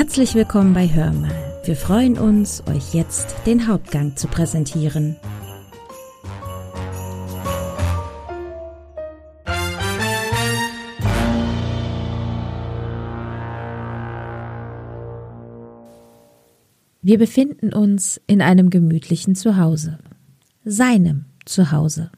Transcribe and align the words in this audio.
Herzlich 0.00 0.34
willkommen 0.34 0.72
bei 0.72 0.88
Hörmal. 0.88 1.60
Wir 1.66 1.76
freuen 1.76 2.16
uns, 2.16 2.66
euch 2.66 2.94
jetzt 2.94 3.36
den 3.44 3.68
Hauptgang 3.68 4.16
zu 4.16 4.28
präsentieren. 4.28 5.14
Wir 17.02 17.18
befinden 17.18 17.74
uns 17.74 18.18
in 18.26 18.40
einem 18.40 18.70
gemütlichen 18.70 19.34
Zuhause. 19.34 19.98
Seinem 20.64 21.26
Zuhause. 21.44 22.10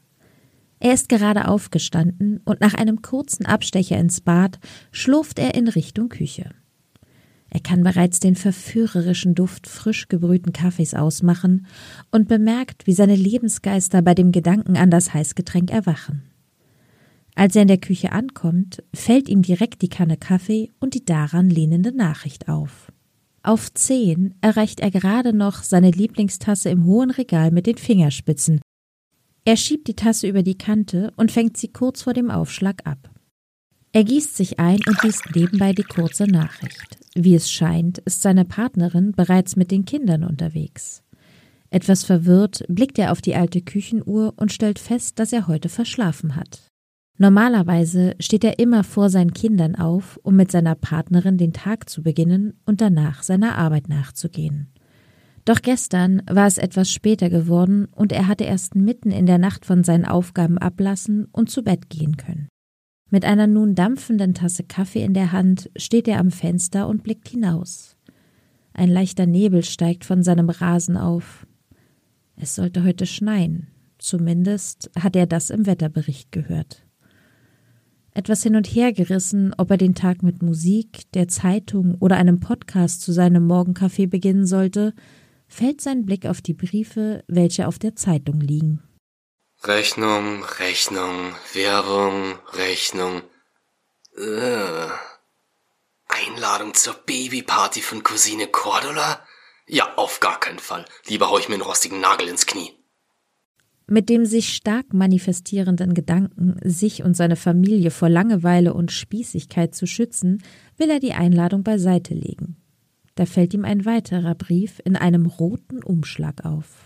Er 0.79 0.93
ist 0.93 1.09
gerade 1.09 1.49
aufgestanden 1.49 2.39
und 2.45 2.61
nach 2.61 2.75
einem 2.75 3.01
kurzen 3.01 3.45
Abstecher 3.45 3.97
ins 3.97 4.21
Bad 4.21 4.59
schlurft 4.93 5.37
er 5.37 5.53
in 5.55 5.67
Richtung 5.67 6.07
Küche. 6.07 6.49
Er 7.53 7.59
kann 7.59 7.83
bereits 7.83 8.19
den 8.19 8.35
verführerischen 8.35 9.35
Duft 9.35 9.67
frisch 9.67 10.07
gebrühten 10.07 10.53
Kaffees 10.53 10.95
ausmachen 10.95 11.67
und 12.09 12.27
bemerkt, 12.27 12.87
wie 12.87 12.93
seine 12.93 13.15
Lebensgeister 13.15 14.01
bei 14.01 14.15
dem 14.15 14.31
Gedanken 14.31 14.75
an 14.75 14.89
das 14.89 15.13
Heißgetränk 15.13 15.69
erwachen. 15.69 16.23
Als 17.35 17.55
er 17.55 17.61
in 17.61 17.67
der 17.67 17.77
Küche 17.77 18.11
ankommt, 18.11 18.81
fällt 18.91 19.29
ihm 19.29 19.43
direkt 19.43 19.83
die 19.83 19.89
Kanne 19.89 20.17
Kaffee 20.17 20.71
und 20.79 20.95
die 20.95 21.05
daran 21.05 21.47
lehnende 21.47 21.95
Nachricht 21.95 22.49
auf. 22.49 22.91
Auf 23.43 23.71
zehn 23.71 24.33
erreicht 24.41 24.79
er 24.79 24.89
gerade 24.89 25.31
noch 25.31 25.61
seine 25.61 25.91
Lieblingstasse 25.91 26.69
im 26.69 26.85
hohen 26.85 27.11
Regal 27.11 27.51
mit 27.51 27.67
den 27.67 27.77
Fingerspitzen. 27.77 28.61
Er 29.45 29.57
schiebt 29.57 29.87
die 29.87 29.95
Tasse 29.95 30.27
über 30.27 30.41
die 30.41 30.57
Kante 30.57 31.13
und 31.17 31.31
fängt 31.31 31.57
sie 31.57 31.67
kurz 31.67 32.01
vor 32.01 32.13
dem 32.13 32.31
Aufschlag 32.31 32.87
ab. 32.87 33.12
Er 33.95 34.03
gießt 34.03 34.35
sich 34.35 34.59
ein 34.59 34.79
und 34.87 35.03
liest 35.03 35.23
nebenbei 35.35 35.71
die 35.71 35.83
kurze 35.83 36.23
Nachricht. 36.23 36.97
Wie 37.13 37.35
es 37.35 37.51
scheint, 37.51 37.99
ist 37.99 38.23
seine 38.23 38.43
Partnerin 38.43 39.11
bereits 39.11 39.55
mit 39.55 39.69
den 39.69 39.85
Kindern 39.85 40.23
unterwegs. 40.23 41.03
Etwas 41.69 42.03
verwirrt 42.03 42.63
blickt 42.67 42.97
er 42.97 43.11
auf 43.11 43.21
die 43.21 43.35
alte 43.35 43.61
Küchenuhr 43.61 44.33
und 44.35 44.51
stellt 44.51 44.79
fest, 44.79 45.19
dass 45.19 45.31
er 45.31 45.47
heute 45.47 45.69
verschlafen 45.69 46.35
hat. 46.35 46.67
Normalerweise 47.19 48.15
steht 48.19 48.43
er 48.43 48.57
immer 48.57 48.83
vor 48.83 49.11
seinen 49.11 49.33
Kindern 49.33 49.75
auf, 49.75 50.19
um 50.23 50.35
mit 50.35 50.51
seiner 50.51 50.73
Partnerin 50.73 51.37
den 51.37 51.53
Tag 51.53 51.87
zu 51.87 52.01
beginnen 52.01 52.59
und 52.65 52.81
danach 52.81 53.21
seiner 53.21 53.59
Arbeit 53.59 53.89
nachzugehen. 53.89 54.73
Doch 55.45 55.61
gestern 55.61 56.23
war 56.27 56.47
es 56.47 56.57
etwas 56.57 56.91
später 56.91 57.29
geworden 57.29 57.87
und 57.91 58.11
er 58.11 58.27
hatte 58.27 58.45
erst 58.45 58.73
mitten 58.73 59.11
in 59.11 59.27
der 59.27 59.37
Nacht 59.37 59.67
von 59.67 59.83
seinen 59.83 60.05
Aufgaben 60.05 60.57
ablassen 60.57 61.27
und 61.31 61.51
zu 61.51 61.63
Bett 61.63 61.91
gehen 61.91 62.17
können. 62.17 62.49
Mit 63.13 63.25
einer 63.25 63.45
nun 63.45 63.75
dampfenden 63.75 64.33
Tasse 64.33 64.63
Kaffee 64.63 65.03
in 65.03 65.13
der 65.13 65.31
Hand 65.31 65.69
steht 65.75 66.07
er 66.07 66.17
am 66.17 66.31
Fenster 66.31 66.87
und 66.87 67.03
blickt 67.03 67.29
hinaus. 67.29 67.95
Ein 68.73 68.89
leichter 68.89 69.27
Nebel 69.27 69.63
steigt 69.63 70.03
von 70.03 70.23
seinem 70.23 70.49
Rasen 70.49 70.97
auf. 70.97 71.45
Es 72.37 72.55
sollte 72.55 72.83
heute 72.83 73.05
schneien, 73.05 73.67
zumindest 73.99 74.89
hat 74.99 75.15
er 75.15 75.27
das 75.27 75.51
im 75.51 75.67
Wetterbericht 75.67 76.31
gehört. 76.31 76.87
Etwas 78.13 78.41
hin 78.41 78.55
und 78.55 78.65
her 78.65 78.91
gerissen, 78.93 79.53
ob 79.59 79.69
er 79.69 79.77
den 79.77 79.93
Tag 79.93 80.23
mit 80.23 80.41
Musik, 80.41 81.03
der 81.13 81.27
Zeitung 81.27 81.93
oder 81.99 82.17
einem 82.17 82.39
Podcast 82.39 83.03
zu 83.03 83.11
seinem 83.11 83.45
Morgenkaffee 83.45 84.07
beginnen 84.07 84.47
sollte, 84.47 84.95
fällt 85.47 85.81
sein 85.81 86.03
Blick 86.07 86.25
auf 86.25 86.41
die 86.41 86.55
Briefe, 86.55 87.23
welche 87.27 87.67
auf 87.67 87.77
der 87.77 87.95
Zeitung 87.95 88.41
liegen. 88.41 88.81
Rechnung, 89.65 90.43
Rechnung, 90.59 91.35
Werbung, 91.53 92.37
Rechnung. 92.51 93.21
Äh. 94.17 94.89
Einladung 96.09 96.73
zur 96.73 96.95
Babyparty 97.05 97.79
von 97.79 98.03
Cousine 98.03 98.47
Cordula? 98.47 99.21
Ja, 99.65 99.95
auf 99.95 100.19
gar 100.19 100.37
keinen 100.41 100.59
Fall. 100.59 100.83
Lieber 101.07 101.29
hau 101.29 101.39
ich 101.39 101.47
mir 101.47 101.55
einen 101.55 101.63
rostigen 101.63 102.01
Nagel 102.01 102.27
ins 102.27 102.45
Knie. 102.45 102.71
Mit 103.87 104.09
dem 104.09 104.25
sich 104.25 104.53
stark 104.53 104.93
manifestierenden 104.93 105.93
Gedanken, 105.93 106.57
sich 106.63 107.01
und 107.03 107.15
seine 107.15 107.37
Familie 107.37 107.89
vor 107.89 108.09
Langeweile 108.09 108.73
und 108.73 108.91
Spießigkeit 108.91 109.73
zu 109.73 109.87
schützen, 109.87 110.43
will 110.75 110.89
er 110.89 110.99
die 110.99 111.13
Einladung 111.13 111.63
beiseite 111.63 112.13
legen. 112.13 112.57
Da 113.15 113.25
fällt 113.25 113.53
ihm 113.53 113.63
ein 113.63 113.85
weiterer 113.85 114.35
Brief 114.35 114.81
in 114.83 114.97
einem 114.97 115.25
roten 115.25 115.81
Umschlag 115.81 116.43
auf. 116.43 116.82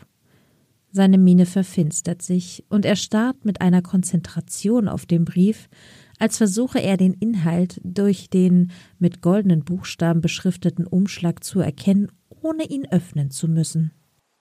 Seine 0.97 1.19
Miene 1.19 1.45
verfinstert 1.45 2.23
sich, 2.23 2.65
und 2.69 2.83
er 2.83 2.95
starrt 2.95 3.45
mit 3.45 3.61
einer 3.61 3.83
Konzentration 3.83 4.87
auf 4.87 5.05
den 5.05 5.25
Brief, 5.25 5.69
als 6.17 6.37
versuche 6.37 6.79
er 6.81 6.97
den 6.97 7.13
Inhalt 7.13 7.79
durch 7.83 8.31
den 8.31 8.71
mit 8.97 9.21
goldenen 9.21 9.63
Buchstaben 9.63 10.21
beschrifteten 10.21 10.87
Umschlag 10.87 11.43
zu 11.43 11.59
erkennen, 11.59 12.11
ohne 12.29 12.63
ihn 12.63 12.87
öffnen 12.91 13.29
zu 13.29 13.47
müssen. 13.47 13.91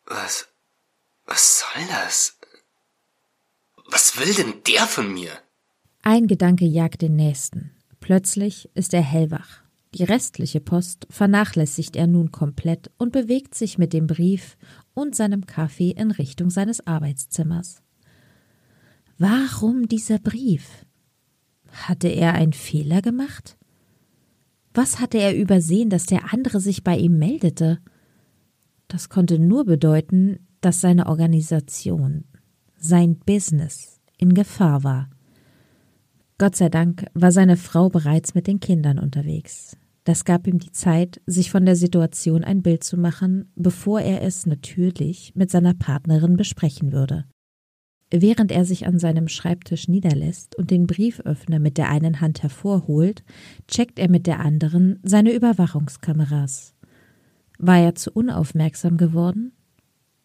Was? 0.07 0.49
Was 1.27 1.61
soll 1.61 1.85
das? 1.91 2.39
Was 3.91 4.19
will 4.19 4.33
denn 4.33 4.55
der 4.67 4.87
von 4.87 5.13
mir? 5.13 5.33
Ein 6.01 6.27
Gedanke 6.27 6.65
jagt 6.65 7.03
den 7.03 7.17
nächsten. 7.17 7.73
Plötzlich 8.01 8.71
ist 8.73 8.95
er 8.95 9.03
hellwach. 9.03 9.66
Die 9.95 10.05
restliche 10.05 10.61
Post 10.61 11.07
vernachlässigt 11.11 11.97
er 11.97 12.07
nun 12.07 12.33
komplett 12.33 12.91
und 12.99 13.13
bewegt 13.13 13.55
sich 13.55 13.79
mit 13.79 13.93
dem 13.93 14.07
Brief 14.07 14.57
und 14.95 15.15
seinem 15.15 15.47
Kaffee 15.47 15.91
in 15.91 16.11
Richtung 16.11 16.51
seines 16.51 16.87
Arbeitszimmers. 16.87 17.83
Warum 19.19 19.89
dieser 19.89 20.19
Brief? 20.19 20.85
Hatte 21.71 22.09
er 22.09 22.35
einen 22.35 22.53
Fehler 22.53 23.01
gemacht? 23.01 23.57
Was 24.75 25.01
hatte 25.01 25.19
er 25.19 25.35
übersehen, 25.35 25.89
dass 25.89 26.05
der 26.05 26.35
andere 26.35 26.61
sich 26.61 26.85
bei 26.85 26.97
ihm 26.99 27.19
meldete? 27.19 27.79
Das 28.89 29.09
konnte 29.09 29.39
nur 29.39 29.65
bedeuten, 29.65 30.47
dass 30.61 30.81
seine 30.81 31.07
Organisation, 31.07 32.25
sein 32.77 33.19
Business 33.19 34.01
in 34.19 34.35
Gefahr 34.35 34.85
war. 34.85 35.09
Gott 36.39 36.55
sei 36.55 36.69
Dank 36.69 37.07
war 37.15 37.33
seine 37.33 37.57
Frau 37.57 37.89
bereits 37.89 38.35
mit 38.35 38.47
den 38.47 38.61
Kindern 38.61 38.99
unterwegs. 38.99 39.77
Das 40.05 40.25
gab 40.25 40.47
ihm 40.47 40.59
die 40.59 40.71
Zeit, 40.71 41.21
sich 41.27 41.51
von 41.51 41.65
der 41.65 41.77
Situation 41.77 42.45
ein 42.45 42.63
Bild 42.63 42.85
zu 42.85 42.97
machen, 42.97 43.51
bevor 43.57 44.01
er 44.01 44.23
es 44.23 44.47
natürlich 44.47 45.33
mit 45.35 45.51
seiner 45.51 45.75
Partnerin 45.75 46.37
besprechen 46.37 46.93
würde. 46.93 47.25
Während 48.11 48.53
er 48.53 48.65
sich 48.65 48.87
an 48.87 49.01
seinem 49.01 49.27
Schreibtisch 49.27 49.89
niederlässt 49.89 50.57
und 50.57 50.71
den 50.71 50.87
Brieföffner 50.87 51.59
mit 51.59 51.77
der 51.77 51.91
einen 51.91 52.21
Hand 52.21 52.43
hervorholt, 52.43 53.25
checkt 53.67 53.99
er 53.99 54.09
mit 54.09 54.29
der 54.29 54.39
anderen 54.39 55.01
seine 55.03 55.33
Überwachungskameras. 55.33 56.75
War 57.59 57.79
er 57.79 57.95
zu 57.97 58.13
unaufmerksam 58.13 58.97
geworden? 58.97 59.53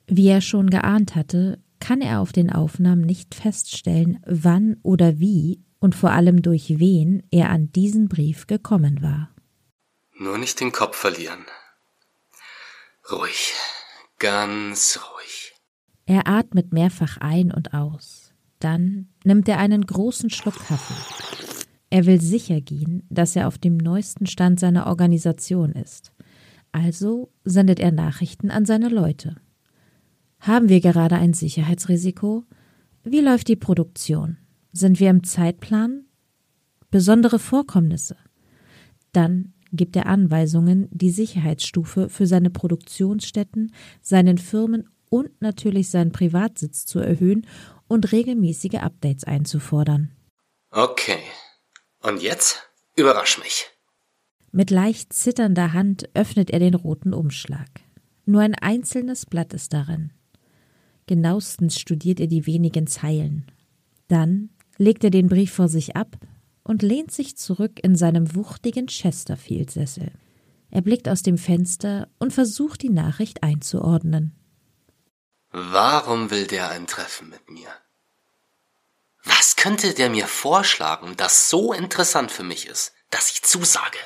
Wie 0.07 0.27
er 0.27 0.41
schon 0.41 0.69
geahnt 0.69 1.15
hatte, 1.15 1.57
kann 1.79 2.01
er 2.01 2.19
auf 2.19 2.33
den 2.33 2.51
Aufnahmen 2.51 3.01
nicht 3.01 3.33
feststellen, 3.33 4.19
wann 4.27 4.77
oder 4.83 5.19
wie 5.19 5.63
und 5.81 5.95
vor 5.95 6.11
allem 6.11 6.41
durch 6.41 6.79
wen 6.79 7.23
er 7.31 7.49
an 7.49 7.71
diesen 7.73 8.07
Brief 8.07 8.47
gekommen 8.47 9.01
war. 9.01 9.31
Nur 10.17 10.37
nicht 10.37 10.59
den 10.61 10.71
Kopf 10.71 10.95
verlieren. 10.95 11.43
Ruhig, 13.11 13.51
ganz 14.19 14.97
ruhig. 14.97 15.53
Er 16.05 16.27
atmet 16.27 16.71
mehrfach 16.71 17.17
ein 17.17 17.51
und 17.51 17.73
aus. 17.73 18.31
Dann 18.59 19.09
nimmt 19.23 19.49
er 19.49 19.57
einen 19.57 19.85
großen 19.85 20.29
Schluck 20.29 20.55
Kaffee. 20.67 21.25
Er 21.89 22.05
will 22.05 22.21
sicher 22.21 22.61
gehen, 22.61 23.03
dass 23.09 23.35
er 23.35 23.47
auf 23.47 23.57
dem 23.57 23.77
neuesten 23.77 24.27
Stand 24.27 24.59
seiner 24.59 24.85
Organisation 24.85 25.71
ist. 25.71 26.13
Also 26.71 27.33
sendet 27.43 27.79
er 27.79 27.91
Nachrichten 27.91 28.51
an 28.51 28.65
seine 28.65 28.87
Leute. 28.87 29.35
Haben 30.39 30.69
wir 30.69 30.79
gerade 30.79 31.15
ein 31.15 31.33
Sicherheitsrisiko? 31.33 32.45
Wie 33.03 33.19
läuft 33.19 33.47
die 33.47 33.55
Produktion? 33.55 34.37
Sind 34.73 34.99
wir 34.99 35.09
im 35.09 35.23
Zeitplan? 35.23 36.05
Besondere 36.89 37.39
Vorkommnisse? 37.39 38.15
Dann 39.11 39.53
gibt 39.73 39.95
er 39.95 40.05
Anweisungen, 40.05 40.87
die 40.91 41.11
Sicherheitsstufe 41.11 42.09
für 42.09 42.27
seine 42.27 42.49
Produktionsstätten, 42.49 43.73
seinen 44.01 44.37
Firmen 44.37 44.89
und 45.09 45.41
natürlich 45.41 45.89
seinen 45.89 46.11
Privatsitz 46.11 46.85
zu 46.85 46.99
erhöhen 46.99 47.45
und 47.87 48.11
regelmäßige 48.11 48.75
Updates 48.75 49.25
einzufordern. 49.25 50.11
Okay. 50.71 51.19
Und 52.01 52.21
jetzt 52.21 52.69
überrasch 52.95 53.37
mich. 53.39 53.67
Mit 54.53 54.69
leicht 54.69 55.13
zitternder 55.13 55.73
Hand 55.73 56.09
öffnet 56.13 56.49
er 56.49 56.59
den 56.59 56.73
roten 56.73 57.13
Umschlag. 57.13 57.69
Nur 58.25 58.41
ein 58.41 58.55
einzelnes 58.55 59.25
Blatt 59.25 59.53
ist 59.53 59.73
darin. 59.73 60.11
Genauestens 61.07 61.79
studiert 61.79 62.19
er 62.19 62.27
die 62.27 62.45
wenigen 62.45 62.87
Zeilen. 62.87 63.45
Dann 64.07 64.49
legt 64.77 65.03
er 65.03 65.09
den 65.09 65.27
Brief 65.27 65.53
vor 65.53 65.67
sich 65.67 65.95
ab 65.95 66.17
und 66.63 66.81
lehnt 66.81 67.11
sich 67.11 67.37
zurück 67.37 67.79
in 67.83 67.95
seinem 67.95 68.35
wuchtigen 68.35 68.87
Chesterfield-Sessel. 68.87 70.11
Er 70.69 70.81
blickt 70.81 71.09
aus 71.09 71.21
dem 71.21 71.37
Fenster 71.37 72.07
und 72.19 72.31
versucht 72.33 72.81
die 72.81 72.89
Nachricht 72.89 73.43
einzuordnen. 73.43 74.33
Warum 75.51 76.31
will 76.31 76.47
der 76.47 76.69
ein 76.69 76.87
Treffen 76.87 77.29
mit 77.29 77.49
mir? 77.49 77.67
Was 79.23 79.55
könnte 79.55 79.93
der 79.93 80.09
mir 80.09 80.27
vorschlagen, 80.27 81.13
das 81.17 81.49
so 81.49 81.73
interessant 81.73 82.31
für 82.31 82.43
mich 82.43 82.67
ist, 82.67 82.93
dass 83.09 83.31
ich 83.31 83.41
zusage? 83.43 83.97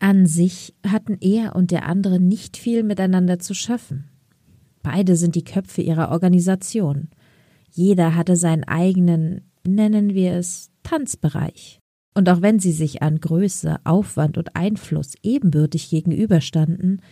An 0.00 0.26
sich 0.26 0.74
hatten 0.86 1.18
er 1.20 1.54
und 1.54 1.70
der 1.70 1.86
andere 1.86 2.18
nicht 2.18 2.56
viel 2.56 2.82
miteinander 2.82 3.38
zu 3.38 3.54
schaffen. 3.54 4.10
Beide 4.82 5.14
sind 5.16 5.34
die 5.34 5.44
Köpfe 5.44 5.82
ihrer 5.82 6.10
Organisation. 6.10 7.10
Jeder 7.70 8.14
hatte 8.14 8.36
seinen 8.36 8.64
eigenen, 8.64 9.50
nennen 9.66 10.14
wir 10.14 10.34
es, 10.34 10.70
Tanzbereich. 10.82 11.80
Und 12.14 12.28
auch 12.28 12.42
wenn 12.42 12.58
sie 12.58 12.72
sich 12.72 13.02
an 13.02 13.20
Größe, 13.20 13.78
Aufwand 13.84 14.36
und 14.36 14.56
Einfluss 14.56 15.14
ebenbürtig 15.22 15.90
gegenüberstanden, 15.90 17.02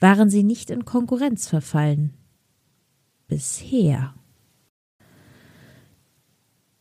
waren 0.00 0.30
sie 0.30 0.42
nicht 0.42 0.70
in 0.70 0.84
Konkurrenz 0.84 1.48
verfallen. 1.48 2.14
Bisher. 3.26 4.14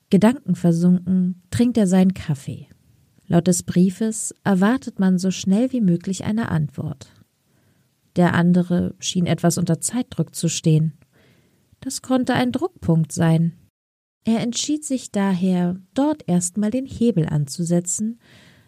Gedankenversunken 0.10 1.42
trinkt 1.52 1.78
er 1.78 1.88
seinen 1.88 2.14
Kaffee. 2.14 2.68
Laut 3.26 3.48
des 3.48 3.64
Briefes 3.64 4.34
erwartet 4.46 5.00
man 5.00 5.18
so 5.18 5.32
schnell 5.32 5.74
wie 5.74 5.82
möglich 5.82 6.24
eine 6.24 6.50
Antwort. 6.50 7.12
Der 8.16 8.34
andere 8.34 8.96
schien 9.00 9.26
etwas 9.26 9.58
unter 9.58 9.82
Zeitdruck 9.82 10.34
zu 10.34 10.48
stehen. 10.48 10.97
Das 11.80 12.02
konnte 12.02 12.34
ein 12.34 12.52
Druckpunkt 12.52 13.12
sein. 13.12 13.54
Er 14.24 14.42
entschied 14.42 14.84
sich 14.84 15.12
daher, 15.12 15.78
dort 15.94 16.28
erstmal 16.28 16.70
den 16.70 16.86
Hebel 16.86 17.28
anzusetzen, 17.28 18.20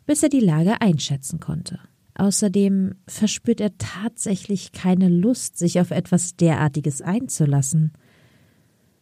bis 0.06 0.24
er 0.24 0.30
die 0.30 0.40
Lage 0.40 0.80
einschätzen 0.82 1.40
konnte. 1.40 1.80
Außerdem 2.16 2.96
verspürt 3.08 3.62
er 3.62 3.78
tatsächlich 3.78 4.72
keine 4.72 5.10
Lust, 5.10 5.58
sich 5.58 5.80
auf 5.80 5.92
etwas 5.92 6.36
derartiges 6.36 7.02
einzulassen. 7.02 7.94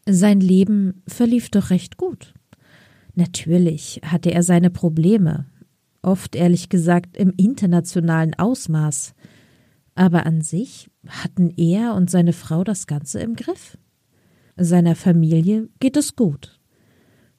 Sein 0.07 0.39
Leben 0.39 1.01
verlief 1.07 1.50
doch 1.50 1.69
recht 1.69 1.98
gut. 1.98 2.33
Natürlich 3.15 4.01
hatte 4.06 4.31
er 4.31 4.44
seine 4.44 4.69
Probleme, 4.69 5.48
oft 6.01 6.36
ehrlich 6.36 6.69
gesagt 6.69 7.18
im 7.18 7.33
internationalen 7.38 8.33
Ausmaß, 8.36 9.15
aber 9.95 10.25
an 10.25 10.42
sich 10.42 10.89
hatten 11.07 11.50
er 11.57 11.95
und 11.95 12.12
seine 12.12 12.33
Frau 12.33 12.63
das 12.63 12.86
Ganze 12.86 13.19
im 13.19 13.36
Griff. 13.36 13.77
Seiner 14.57 14.95
Familie 14.95 15.69
geht 15.80 15.98
es 15.98 16.15
gut. 16.15 16.59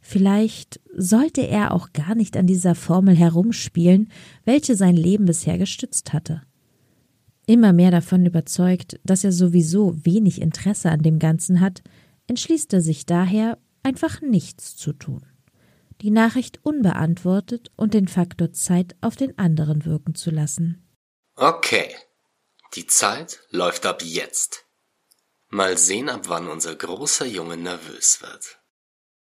Vielleicht 0.00 0.80
sollte 0.96 1.46
er 1.46 1.72
auch 1.72 1.92
gar 1.92 2.14
nicht 2.14 2.36
an 2.36 2.46
dieser 2.46 2.74
Formel 2.74 3.16
herumspielen, 3.16 4.10
welche 4.44 4.76
sein 4.76 4.96
Leben 4.96 5.26
bisher 5.26 5.58
gestützt 5.58 6.12
hatte. 6.12 6.42
Immer 7.46 7.72
mehr 7.72 7.90
davon 7.90 8.24
überzeugt, 8.24 9.00
dass 9.04 9.24
er 9.24 9.32
sowieso 9.32 10.04
wenig 10.04 10.40
Interesse 10.40 10.90
an 10.90 11.02
dem 11.02 11.18
Ganzen 11.18 11.60
hat, 11.60 11.82
entschließt 12.26 12.72
er 12.72 12.80
sich 12.80 13.06
daher, 13.06 13.58
einfach 13.82 14.20
nichts 14.20 14.76
zu 14.76 14.92
tun. 14.92 15.26
Die 16.00 16.10
Nachricht 16.10 16.60
unbeantwortet 16.62 17.72
und 17.74 17.94
den 17.94 18.06
Faktor 18.06 18.52
Zeit 18.52 18.94
auf 19.00 19.16
den 19.16 19.36
anderen 19.38 19.84
wirken 19.84 20.14
zu 20.14 20.30
lassen. 20.30 20.86
Okay. 21.34 21.88
Die 22.74 22.86
Zeit 22.86 23.40
läuft 23.50 23.86
ab 23.86 24.02
jetzt. 24.04 24.67
Mal 25.50 25.78
sehen, 25.78 26.08
ab 26.08 26.28
wann 26.28 26.46
unser 26.46 26.74
großer 26.74 27.26
Junge 27.26 27.56
nervös 27.56 28.20
wird. 28.20 28.58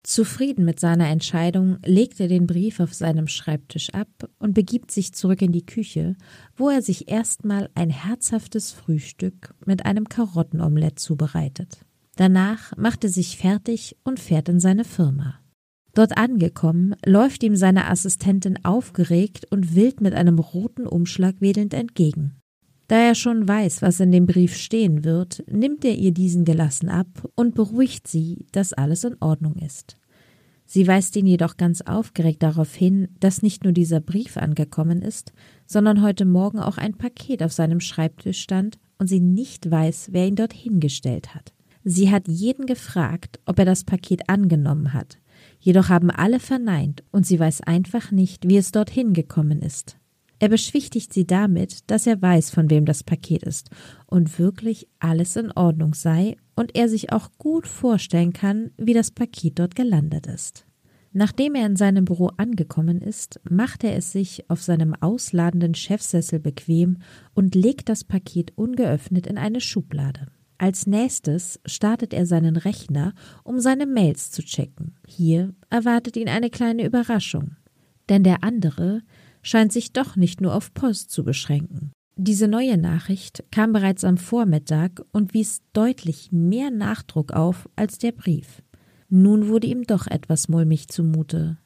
Zufrieden 0.05 0.65
mit 0.65 0.79
seiner 0.79 1.07
Entscheidung 1.07 1.77
legt 1.83 2.19
er 2.19 2.27
den 2.27 2.45
Brief 2.45 2.79
auf 2.79 2.93
seinem 2.93 3.27
Schreibtisch 3.27 3.89
ab 3.91 4.29
und 4.37 4.53
begibt 4.53 4.91
sich 4.91 5.13
zurück 5.13 5.41
in 5.41 5.51
die 5.51 5.65
Küche, 5.65 6.15
wo 6.55 6.69
er 6.69 6.83
sich 6.83 7.09
erstmal 7.09 7.69
ein 7.73 7.89
herzhaftes 7.89 8.71
Frühstück 8.71 9.55
mit 9.65 9.85
einem 9.85 10.07
Karottenomelett 10.07 10.99
zubereitet. 10.99 11.79
Danach 12.15 12.75
macht 12.77 13.03
er 13.03 13.09
sich 13.09 13.37
fertig 13.37 13.97
und 14.03 14.19
fährt 14.19 14.47
in 14.47 14.59
seine 14.59 14.85
Firma. 14.85 15.39
Dort 15.95 16.17
angekommen, 16.17 16.95
läuft 17.05 17.41
ihm 17.41 17.55
seine 17.55 17.87
Assistentin 17.87 18.63
aufgeregt 18.63 19.47
und 19.49 19.75
wild 19.75 20.01
mit 20.01 20.13
einem 20.13 20.39
roten 20.39 20.85
Umschlag 20.85 21.39
wedelnd 21.39 21.73
entgegen. 21.73 22.41
Da 22.87 22.97
er 22.97 23.15
schon 23.15 23.47
weiß, 23.47 23.81
was 23.81 23.99
in 23.99 24.11
dem 24.11 24.27
Brief 24.27 24.55
stehen 24.55 25.03
wird, 25.03 25.43
nimmt 25.49 25.83
er 25.85 25.95
ihr 25.95 26.11
diesen 26.11 26.45
gelassen 26.45 26.89
ab 26.89 27.07
und 27.35 27.55
beruhigt 27.55 28.07
sie, 28.07 28.45
dass 28.51 28.73
alles 28.73 29.03
in 29.03 29.15
Ordnung 29.19 29.55
ist. 29.55 29.97
Sie 30.67 30.87
weist 30.87 31.15
ihn 31.15 31.27
jedoch 31.27 31.57
ganz 31.57 31.81
aufgeregt 31.81 32.41
darauf 32.41 32.73
hin, 32.73 33.07
dass 33.19 33.43
nicht 33.43 33.63
nur 33.63 33.73
dieser 33.73 34.01
Brief 34.01 34.37
angekommen 34.37 35.01
ist, 35.01 35.31
sondern 35.67 36.01
heute 36.01 36.25
Morgen 36.25 36.59
auch 36.59 36.77
ein 36.77 36.95
Paket 36.95 37.43
auf 37.43 37.53
seinem 37.53 37.79
Schreibtisch 37.79 38.41
stand 38.41 38.77
und 38.97 39.07
sie 39.07 39.19
nicht 39.19 39.69
weiß, 39.69 40.09
wer 40.11 40.27
ihn 40.27 40.35
dort 40.35 40.53
hingestellt 40.53 41.35
hat. 41.35 41.53
Sie 41.83 42.09
hat 42.09 42.27
jeden 42.27 42.65
gefragt, 42.65 43.39
ob 43.45 43.59
er 43.59 43.65
das 43.65 43.83
Paket 43.83 44.27
angenommen 44.27 44.93
hat. 44.93 45.19
Jedoch 45.59 45.89
haben 45.89 46.09
alle 46.09 46.39
verneint 46.39 47.03
und 47.11 47.27
sie 47.27 47.39
weiß 47.39 47.61
einfach 47.61 48.11
nicht, 48.11 48.49
wie 48.49 48.57
es 48.57 48.71
dorthin 48.71 49.13
gekommen 49.13 49.61
ist. 49.61 49.97
Er 50.39 50.49
beschwichtigt 50.49 51.13
sie 51.13 51.25
damit, 51.25 51.89
dass 51.89 52.07
er 52.07 52.21
weiß, 52.21 52.49
von 52.49 52.69
wem 52.69 52.85
das 52.85 53.03
Paket 53.03 53.43
ist 53.43 53.69
und 54.05 54.37
wirklich 54.37 54.87
alles 54.99 55.35
in 55.35 55.51
Ordnung 55.51 55.93
sei 55.93 56.37
und 56.55 56.75
er 56.75 56.89
sich 56.89 57.11
auch 57.11 57.29
gut 57.37 57.67
vorstellen 57.67 58.33
kann, 58.33 58.71
wie 58.77 58.93
das 58.93 59.11
Paket 59.11 59.59
dort 59.59 59.75
gelandet 59.75 60.27
ist. 60.27 60.65
Nachdem 61.17 61.55
er 61.55 61.65
in 61.65 61.77
seinem 61.77 62.03
Büro 62.03 62.31
angekommen 62.35 63.01
ist, 63.01 63.39
macht 63.49 63.85
er 63.85 63.95
es 63.95 64.11
sich 64.11 64.49
auf 64.49 64.61
seinem 64.61 64.93
ausladenden 64.93 65.73
Chefsessel 65.73 66.39
bequem 66.39 66.97
und 67.33 67.55
legt 67.55 67.87
das 67.87 68.03
Paket 68.03 68.51
ungeöffnet 68.57 69.25
in 69.25 69.37
eine 69.37 69.61
Schublade. 69.61 70.27
Als 70.57 70.87
nächstes 70.87 71.61
startet 71.65 72.13
er 72.13 72.25
seinen 72.25 72.57
Rechner, 72.57 73.13
um 73.45 73.59
seine 73.59 73.85
Mails 73.85 74.31
zu 74.31 74.43
checken. 74.43 74.95
Hier 75.07 75.53
erwartet 75.69 76.17
ihn 76.17 76.27
eine 76.27 76.49
kleine 76.49 76.85
Überraschung. 76.85 77.55
Denn 78.09 78.23
der 78.23 78.43
andere 78.43 79.01
scheint 79.45 79.71
sich 79.71 79.93
doch 79.93 80.15
nicht 80.15 80.41
nur 80.41 80.55
auf 80.55 80.73
Post 80.73 81.11
zu 81.11 81.23
beschränken. 81.23 81.91
Diese 82.17 82.47
neue 82.47 82.77
Nachricht 82.77 83.43
kam 83.51 83.73
bereits 83.73 84.03
am 84.03 84.17
Vormittag 84.17 85.03
und 85.11 85.33
wies 85.33 85.61
deutlich 85.73 86.31
mehr 86.31 86.71
Nachdruck 86.71 87.31
auf 87.31 87.69
als 87.75 87.99
der 87.99 88.11
Brief. 88.11 88.63
Nun 89.09 89.47
wurde 89.47 89.67
ihm 89.67 89.83
doch 89.83 90.07
etwas 90.07 90.47
mulmig 90.47 90.87
zumute. 90.87 91.57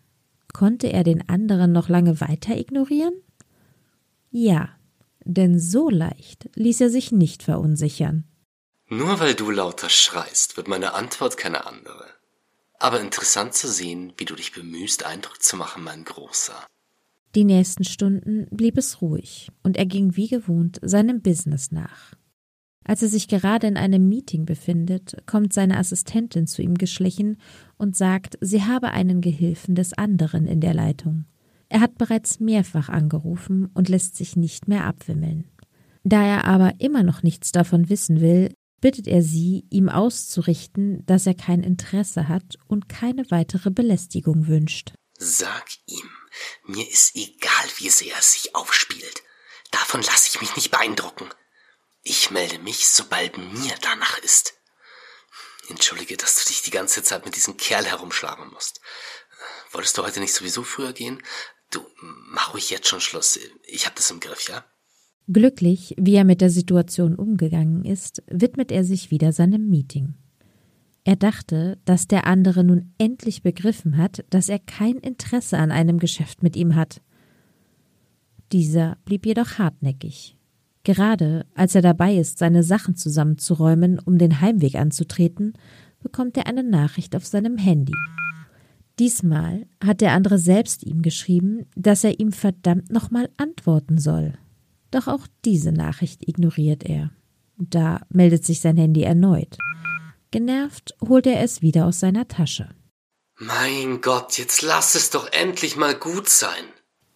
Konnte 0.51 0.91
er 0.91 1.03
den 1.03 1.29
anderen 1.29 1.71
noch 1.71 1.87
lange 1.87 2.19
weiter 2.19 2.57
ignorieren? 2.57 3.13
Ja, 4.29 4.69
denn 5.23 5.59
so 5.59 5.89
leicht 5.89 6.49
ließ 6.55 6.81
er 6.81 6.89
sich 6.89 7.11
nicht 7.11 7.43
verunsichern. 7.43 8.25
Nur 8.87 9.19
weil 9.19 9.35
du 9.35 9.51
lauter 9.51 9.89
schreist, 9.89 10.57
wird 10.57 10.67
meine 10.67 10.95
Antwort 10.95 11.37
keine 11.37 11.65
andere. 11.65 12.05
Aber 12.79 12.99
interessant 12.99 13.53
zu 13.53 13.67
sehen, 13.67 14.13
wie 14.17 14.25
du 14.25 14.35
dich 14.35 14.51
bemühst, 14.51 15.05
Eindruck 15.05 15.41
zu 15.41 15.55
machen, 15.55 15.83
mein 15.83 16.03
Großer. 16.03 16.65
Die 17.35 17.43
nächsten 17.43 17.83
Stunden 17.83 18.47
blieb 18.49 18.77
es 18.77 19.01
ruhig, 19.01 19.49
und 19.63 19.77
er 19.77 19.85
ging 19.85 20.15
wie 20.15 20.27
gewohnt 20.27 20.79
seinem 20.81 21.21
Business 21.21 21.71
nach. 21.71 22.13
Als 22.83 23.03
er 23.03 23.09
sich 23.09 23.27
gerade 23.27 23.67
in 23.67 23.77
einem 23.77 24.09
Meeting 24.09 24.45
befindet, 24.45 25.15
kommt 25.27 25.53
seine 25.53 25.77
Assistentin 25.77 26.47
zu 26.47 26.63
ihm 26.63 26.75
geschlichen 26.75 27.37
und 27.77 27.95
sagt, 27.95 28.37
sie 28.41 28.63
habe 28.63 28.89
einen 28.89 29.21
Gehilfen 29.21 29.75
des 29.75 29.93
anderen 29.93 30.47
in 30.47 30.59
der 30.59 30.73
Leitung. 30.73 31.25
Er 31.67 31.81
hat 31.81 31.99
bereits 31.99 32.39
mehrfach 32.39 32.89
angerufen 32.89 33.69
und 33.75 33.89
lässt 33.89 34.15
sich 34.15 34.35
nicht 34.35 34.67
mehr 34.67 34.85
abwimmeln. 34.85 35.45
Da 36.03 36.25
er 36.25 36.45
aber 36.45 36.73
immer 36.79 37.03
noch 37.03 37.21
nichts 37.21 37.51
davon 37.51 37.89
wissen 37.89 38.21
will, 38.21 38.49
bittet 38.81 39.07
er 39.07 39.21
sie, 39.21 39.65
ihm 39.69 39.87
auszurichten, 39.89 41.05
dass 41.05 41.27
er 41.27 41.35
kein 41.35 41.61
Interesse 41.61 42.27
hat 42.27 42.55
und 42.67 42.89
keine 42.89 43.29
weitere 43.29 43.69
Belästigung 43.69 44.47
wünscht. 44.47 44.93
Sag 45.19 45.67
ihm, 45.85 46.09
mir 46.65 46.89
ist 46.89 47.15
egal, 47.15 47.69
wie 47.77 47.89
sehr 47.89 48.17
es 48.17 48.33
sich 48.33 48.55
aufspielt. 48.55 49.23
Davon 49.71 50.01
lasse 50.01 50.29
ich 50.29 50.41
mich 50.41 50.55
nicht 50.55 50.71
beeindrucken. 50.71 51.29
Ich 52.03 52.31
melde 52.31 52.59
mich, 52.59 52.87
sobald 52.87 53.37
mir 53.37 53.75
danach 53.81 54.17
ist. 54.19 54.55
Entschuldige, 55.69 56.17
dass 56.17 56.41
du 56.41 56.47
dich 56.47 56.63
die 56.63 56.71
ganze 56.71 57.03
Zeit 57.03 57.25
mit 57.25 57.35
diesem 57.35 57.57
Kerl 57.57 57.85
herumschlagen 57.85 58.49
musst. 58.51 58.81
Wolltest 59.71 59.97
du 59.97 60.03
heute 60.03 60.19
nicht 60.19 60.33
sowieso 60.33 60.63
früher 60.63 60.93
gehen? 60.93 61.21
Du, 61.71 61.85
mach 62.01 62.53
ruhig 62.53 62.69
jetzt 62.71 62.87
schon 62.87 63.01
Schluss. 63.01 63.39
Ich 63.67 63.85
hab 63.85 63.95
das 63.95 64.09
im 64.09 64.19
Griff, 64.19 64.49
ja? 64.49 64.65
Glücklich, 65.27 65.93
wie 65.97 66.15
er 66.15 66.23
mit 66.23 66.41
der 66.41 66.49
Situation 66.49 67.15
umgegangen 67.15 67.85
ist, 67.85 68.23
widmet 68.25 68.71
er 68.71 68.83
sich 68.83 69.11
wieder 69.11 69.31
seinem 69.31 69.69
Meeting. 69.69 70.15
Er 71.09 71.15
dachte, 71.15 71.79
dass 71.85 72.05
der 72.05 72.27
andere 72.27 72.63
nun 72.63 72.93
endlich 72.99 73.41
begriffen 73.41 73.97
hat, 73.97 74.23
dass 74.29 74.47
er 74.47 74.59
kein 74.59 74.97
Interesse 74.97 75.57
an 75.57 75.71
einem 75.71 75.97
Geschäft 75.97 76.43
mit 76.43 76.55
ihm 76.55 76.75
hat. 76.75 77.01
Dieser 78.51 78.95
blieb 79.05 79.25
jedoch 79.25 79.57
hartnäckig. 79.57 80.37
Gerade 80.83 81.47
als 81.55 81.73
er 81.73 81.81
dabei 81.81 82.15
ist, 82.15 82.37
seine 82.37 82.61
Sachen 82.61 82.95
zusammenzuräumen, 82.95 83.97
um 83.97 84.19
den 84.19 84.39
Heimweg 84.39 84.75
anzutreten, 84.75 85.53
bekommt 85.99 86.37
er 86.37 86.45
eine 86.45 86.63
Nachricht 86.63 87.15
auf 87.15 87.25
seinem 87.25 87.57
Handy. 87.57 87.95
Diesmal 88.99 89.65
hat 89.83 90.01
der 90.01 90.11
andere 90.11 90.37
selbst 90.37 90.83
ihm 90.83 91.01
geschrieben, 91.01 91.65
dass 91.75 92.03
er 92.03 92.19
ihm 92.19 92.31
verdammt 92.31 92.91
nochmal 92.91 93.31
antworten 93.35 93.97
soll. 93.97 94.33
Doch 94.91 95.07
auch 95.07 95.25
diese 95.43 95.71
Nachricht 95.71 96.29
ignoriert 96.29 96.83
er. 96.83 97.09
Da 97.57 98.01
meldet 98.09 98.45
sich 98.45 98.59
sein 98.59 98.77
Handy 98.77 99.01
erneut. 99.01 99.57
Genervt 100.31 100.95
holt 101.07 101.25
er 101.25 101.41
es 101.41 101.61
wieder 101.61 101.85
aus 101.85 101.99
seiner 101.99 102.27
Tasche. 102.27 102.69
Mein 103.39 104.01
Gott, 104.01 104.37
jetzt 104.37 104.61
lass 104.61 104.95
es 104.95 105.09
doch 105.09 105.31
endlich 105.31 105.75
mal 105.75 105.95
gut 105.95 106.29
sein. 106.29 106.65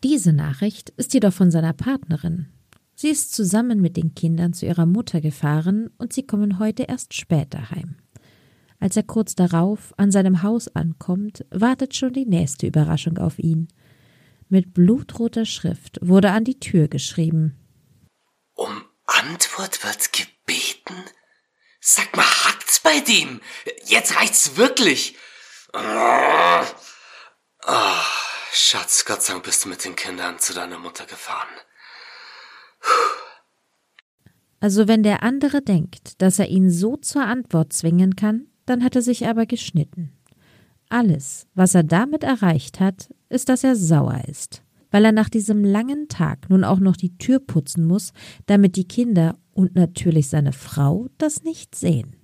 Diese 0.04 0.34
Nachricht 0.34 0.90
ist 0.92 1.14
jedoch 1.14 1.34
von 1.34 1.52
seiner 1.52 1.74
Partnerin. 1.74 2.48
Sie 2.96 3.10
ist 3.10 3.34
zusammen 3.34 3.82
mit 3.82 3.98
den 3.98 4.16
Kindern 4.16 4.54
zu 4.54 4.66
ihrer 4.66 4.86
Mutter 4.86 5.22
gefahren 5.22 5.90
und 5.98 6.14
sie 6.14 6.26
kommen 6.26 6.60
heute 6.60 6.84
erst 6.84 7.14
später 7.14 7.72
heim. 7.72 7.98
Als 8.80 8.98
er 8.98 9.04
kurz 9.04 9.36
darauf 9.36 9.94
an 9.98 10.12
seinem 10.12 10.44
Haus 10.44 10.68
ankommt, 10.68 11.46
wartet 11.52 11.96
schon 11.96 12.14
die 12.14 12.26
nächste 12.26 12.68
Überraschung 12.68 13.18
auf 13.18 13.40
ihn. 13.40 13.68
Mit 14.50 14.74
blutroter 14.74 15.46
Schrift 15.46 16.00
wurde 16.02 16.32
an 16.32 16.44
die 16.44 16.60
Tür 16.60 16.88
geschrieben. 16.88 17.56
Um 18.56 18.84
Antwort 19.06 19.84
wird 19.84 20.12
gebeten? 20.14 20.96
Sag 21.86 22.16
mal, 22.16 22.24
hackt's 22.24 22.80
bei 22.80 23.02
dem? 23.02 23.42
Jetzt 23.84 24.16
reicht's 24.16 24.56
wirklich. 24.56 25.18
Oh, 25.74 26.64
Schatz, 28.54 29.04
Gott 29.04 29.22
sei 29.22 29.34
Dank 29.34 29.44
bist 29.44 29.66
du 29.66 29.70
mit 29.70 29.84
den 29.84 29.98
Kindern 29.98 30.40
zu 30.40 30.54
deiner 30.54 30.80
Mutter 30.80 31.06
gefahren. 31.06 31.50
Also 34.62 34.88
wenn 34.88 35.04
der 35.04 35.24
andere 35.24 35.62
denkt, 35.62 36.22
dass 36.22 36.40
er 36.40 36.48
ihn 36.48 36.72
so 36.72 36.96
zur 36.96 37.24
Antwort 37.24 37.74
zwingen 37.74 38.16
kann, 38.16 38.48
dann 38.66 38.82
hat 38.82 38.96
er 38.96 39.02
sich 39.02 39.28
aber 39.28 39.46
geschnitten. 39.46 40.14
Alles, 40.88 41.48
was 41.54 41.76
er 41.76 41.84
damit 41.84 42.24
erreicht 42.24 42.80
hat, 42.80 43.14
ist, 43.28 43.50
dass 43.50 43.66
er 43.66 43.76
sauer 43.76 44.22
ist, 44.30 44.64
weil 44.90 45.04
er 45.04 45.12
nach 45.12 45.28
diesem 45.28 45.66
langen 45.66 46.08
Tag 46.08 46.50
nun 46.50 46.64
auch 46.64 46.80
noch 46.80 46.96
die 46.96 47.18
Tür 47.18 47.40
putzen 47.40 47.86
muss, 47.86 48.14
damit 48.46 48.78
die 48.78 48.88
Kinder 48.88 49.38
und 49.54 49.76
natürlich 49.76 50.30
seine 50.30 50.54
Frau 50.54 51.08
das 51.18 51.44
nicht 51.44 51.76
sehen. 51.76 52.16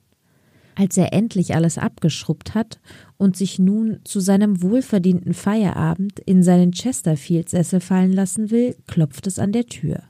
Als 0.75 0.95
er 0.95 1.11
endlich 1.11 1.55
alles 1.55 1.77
abgeschrubbt 1.77 2.55
hat 2.55 2.79
und 3.17 3.35
sich 3.35 3.59
nun 3.59 3.99
zu 4.05 4.21
seinem 4.21 4.61
wohlverdienten 4.61 5.33
Feierabend 5.33 6.19
in 6.19 6.41
seinen 6.41 6.71
Chesterfield-Sessel 6.71 7.81
fallen 7.81 8.13
lassen 8.13 8.49
will, 8.49 8.77
klopft 8.87 9.27
es 9.27 9.39
an 9.39 9.51
der 9.51 9.65
Tür. 9.65 10.03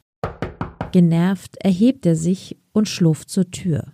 Genervt 0.91 1.57
erhebt 1.57 2.05
er 2.05 2.15
sich 2.15 2.57
und 2.71 2.87
schlurft 2.87 3.29
zur 3.29 3.49
Tür. 3.49 3.93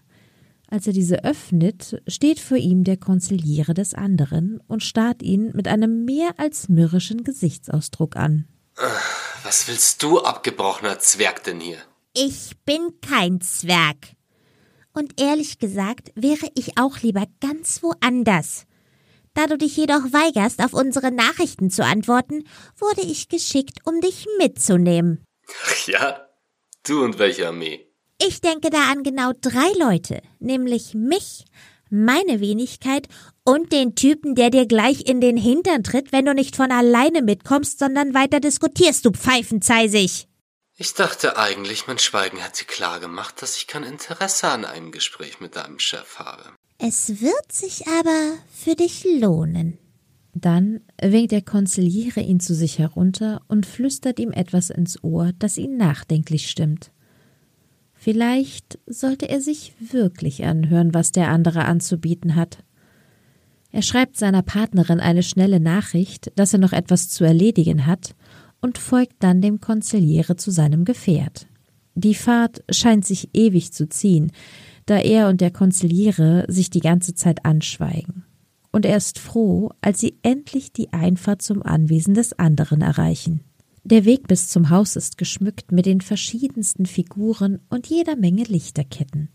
Als 0.67 0.87
er 0.87 0.93
diese 0.93 1.23
öffnet, 1.23 2.01
steht 2.07 2.39
vor 2.39 2.57
ihm 2.57 2.83
der 2.83 2.97
Konziliere 2.97 3.73
des 3.73 3.93
anderen 3.93 4.59
und 4.67 4.83
starrt 4.83 5.21
ihn 5.23 5.51
mit 5.53 5.67
einem 5.69 6.03
mehr 6.03 6.31
als 6.37 6.67
mürrischen 6.67 7.23
Gesichtsausdruck 7.23 8.17
an. 8.17 8.47
Was 9.43 9.67
willst 9.69 10.03
du, 10.03 10.19
abgebrochener 10.19 10.99
Zwerg, 10.99 11.43
denn 11.43 11.61
hier? 11.61 11.77
Ich 12.15 12.51
bin 12.65 12.99
kein 13.01 13.41
Zwerg. 13.41 13.97
Und 14.93 15.19
ehrlich 15.19 15.59
gesagt 15.59 16.11
wäre 16.15 16.49
ich 16.55 16.77
auch 16.77 16.99
lieber 17.01 17.25
ganz 17.41 17.83
woanders. 17.83 18.65
Da 19.33 19.47
du 19.47 19.57
dich 19.57 19.75
jedoch 19.75 20.13
weigerst, 20.13 20.63
auf 20.63 20.73
unsere 20.73 21.11
Nachrichten 21.11 21.69
zu 21.69 21.83
antworten, 21.83 22.45
wurde 22.77 23.01
ich 23.01 23.27
geschickt, 23.27 23.79
um 23.83 23.99
dich 23.99 24.25
mitzunehmen. 24.39 25.25
Ach 25.65 25.87
ja, 25.87 26.25
Du 26.85 27.03
und 27.03 27.17
welche 27.17 27.47
Armee? 27.47 27.87
Ich 28.21 28.41
denke 28.41 28.69
da 28.69 28.91
an 28.91 29.01
genau 29.01 29.31
drei 29.41 29.71
Leute, 29.79 30.21
nämlich 30.39 30.93
mich, 30.93 31.43
meine 31.89 32.39
Wenigkeit 32.39 33.07
und 33.43 33.71
den 33.71 33.95
Typen, 33.95 34.35
der 34.35 34.51
dir 34.51 34.67
gleich 34.67 35.07
in 35.07 35.19
den 35.19 35.35
Hintern 35.35 35.83
tritt, 35.83 36.11
wenn 36.11 36.25
du 36.25 36.35
nicht 36.35 36.55
von 36.55 36.71
alleine 36.71 37.23
mitkommst, 37.23 37.79
sondern 37.79 38.13
weiter 38.13 38.39
diskutierst, 38.39 39.03
du 39.03 39.11
Pfeifenzeisig. 39.11 40.27
Ich 40.77 40.93
dachte 40.93 41.37
eigentlich, 41.37 41.87
mein 41.87 41.99
Schweigen 41.99 42.37
hätte 42.37 42.65
klar 42.65 42.99
gemacht, 42.99 43.41
dass 43.41 43.55
ich 43.55 43.65
kein 43.65 43.83
Interesse 43.83 44.49
an 44.49 44.65
einem 44.65 44.91
Gespräch 44.91 45.39
mit 45.39 45.55
deinem 45.55 45.79
Chef 45.79 46.19
habe. 46.19 46.43
Es 46.77 47.21
wird 47.21 47.51
sich 47.51 47.87
aber 47.87 48.33
für 48.51 48.75
dich 48.75 49.05
lohnen. 49.19 49.77
Dann 50.33 50.81
winkt 51.01 51.31
der 51.31 51.41
Konziliere 51.41 52.19
ihn 52.19 52.41
zu 52.41 52.53
sich 52.53 52.77
herunter 52.77 53.41
und 53.47 53.65
flüstert 53.65 54.19
ihm 54.19 54.33
etwas 54.33 54.69
ins 54.69 55.01
Ohr, 55.01 55.31
das 55.39 55.57
ihn 55.57 55.77
nachdenklich 55.77 56.49
stimmt. 56.49 56.91
Vielleicht 57.93 58.77
sollte 58.85 59.29
er 59.29 59.39
sich 59.39 59.73
wirklich 59.79 60.43
anhören, 60.43 60.93
was 60.93 61.13
der 61.13 61.29
andere 61.29 61.63
anzubieten 61.63 62.35
hat. 62.35 62.65
Er 63.71 63.81
schreibt 63.81 64.17
seiner 64.17 64.41
Partnerin 64.41 64.99
eine 64.99 65.23
schnelle 65.23 65.61
Nachricht, 65.61 66.33
dass 66.35 66.51
er 66.51 66.59
noch 66.59 66.73
etwas 66.73 67.09
zu 67.09 67.23
erledigen 67.23 67.85
hat, 67.85 68.13
und 68.65 68.77
folgt 68.77 69.15
dann 69.19 69.41
dem 69.41 69.61
Konziliere 69.61 70.35
zu 70.35 70.51
seinem 70.51 70.83
Gefährt. 70.83 71.47
Die 71.95 72.15
Fahrt 72.15 72.63
scheint 72.69 73.05
sich 73.05 73.29
ewig 73.33 73.71
zu 73.71 73.87
ziehen, 73.87 74.33
da 74.85 74.97
er 74.97 75.29
und 75.29 75.39
der 75.39 75.51
Konziliere 75.51 76.43
sich 76.49 76.69
die 76.69 76.81
ganze 76.81 77.15
Zeit 77.15 77.45
anschweigen 77.45 78.25
und 78.75 78.85
er 78.85 78.97
ist 78.97 79.19
froh, 79.19 79.69
als 79.79 80.01
sie 80.01 80.17
endlich 80.21 80.73
die 80.73 80.91
Einfahrt 80.91 81.41
zum 81.41 81.63
Anwesen 81.63 82.13
des 82.13 82.37
anderen 82.37 82.81
erreichen. 82.81 83.39
Der 83.85 84.03
Weg 84.03 84.27
bis 84.27 84.49
zum 84.49 84.69
Haus 84.69 84.97
ist 84.97 85.17
geschmückt 85.17 85.71
mit 85.71 85.85
den 85.85 86.01
verschiedensten 86.01 86.85
Figuren 86.85 87.61
und 87.69 87.87
jeder 87.87 88.17
Menge 88.17 88.43
Lichterketten. 88.43 89.29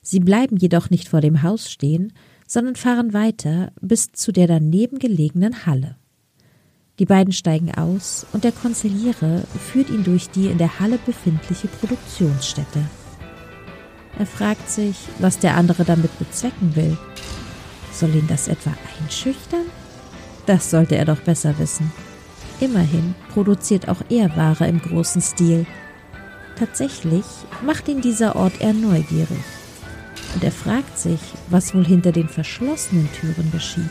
Sie 0.00 0.20
bleiben 0.20 0.56
jedoch 0.58 0.90
nicht 0.90 1.08
vor 1.08 1.20
dem 1.20 1.42
Haus 1.42 1.72
stehen, 1.72 2.12
sondern 2.46 2.76
fahren 2.76 3.12
weiter 3.12 3.72
bis 3.80 4.12
zu 4.12 4.30
der 4.30 4.46
daneben 4.46 5.00
gelegenen 5.00 5.66
Halle. 5.66 5.96
Die 6.98 7.06
beiden 7.06 7.32
steigen 7.32 7.74
aus 7.74 8.26
und 8.32 8.44
der 8.44 8.52
Konziliere 8.52 9.44
führt 9.72 9.90
ihn 9.90 10.04
durch 10.04 10.30
die 10.30 10.46
in 10.46 10.58
der 10.58 10.78
Halle 10.78 10.98
befindliche 11.04 11.68
Produktionsstätte. 11.68 12.84
Er 14.18 14.26
fragt 14.26 14.70
sich, 14.70 14.96
was 15.18 15.38
der 15.38 15.56
andere 15.56 15.84
damit 15.84 16.16
bezwecken 16.18 16.76
will 16.76 16.98
soll 17.92 18.14
ihn 18.14 18.26
das 18.26 18.48
etwa 18.48 18.72
einschüchtern? 19.00 19.66
Das 20.46 20.70
sollte 20.70 20.96
er 20.96 21.04
doch 21.04 21.20
besser 21.20 21.58
wissen. 21.58 21.92
Immerhin 22.60 23.14
produziert 23.32 23.88
auch 23.88 24.02
er 24.08 24.36
Ware 24.36 24.66
im 24.66 24.80
großen 24.80 25.22
Stil. 25.22 25.66
Tatsächlich 26.58 27.24
macht 27.64 27.88
ihn 27.88 28.00
dieser 28.00 28.36
Ort 28.36 28.60
eher 28.60 28.72
neugierig. 28.72 29.44
Und 30.34 30.42
er 30.42 30.52
fragt 30.52 30.98
sich, 30.98 31.20
was 31.48 31.74
wohl 31.74 31.84
hinter 31.84 32.12
den 32.12 32.28
verschlossenen 32.28 33.08
Türen 33.12 33.50
geschieht. 33.52 33.90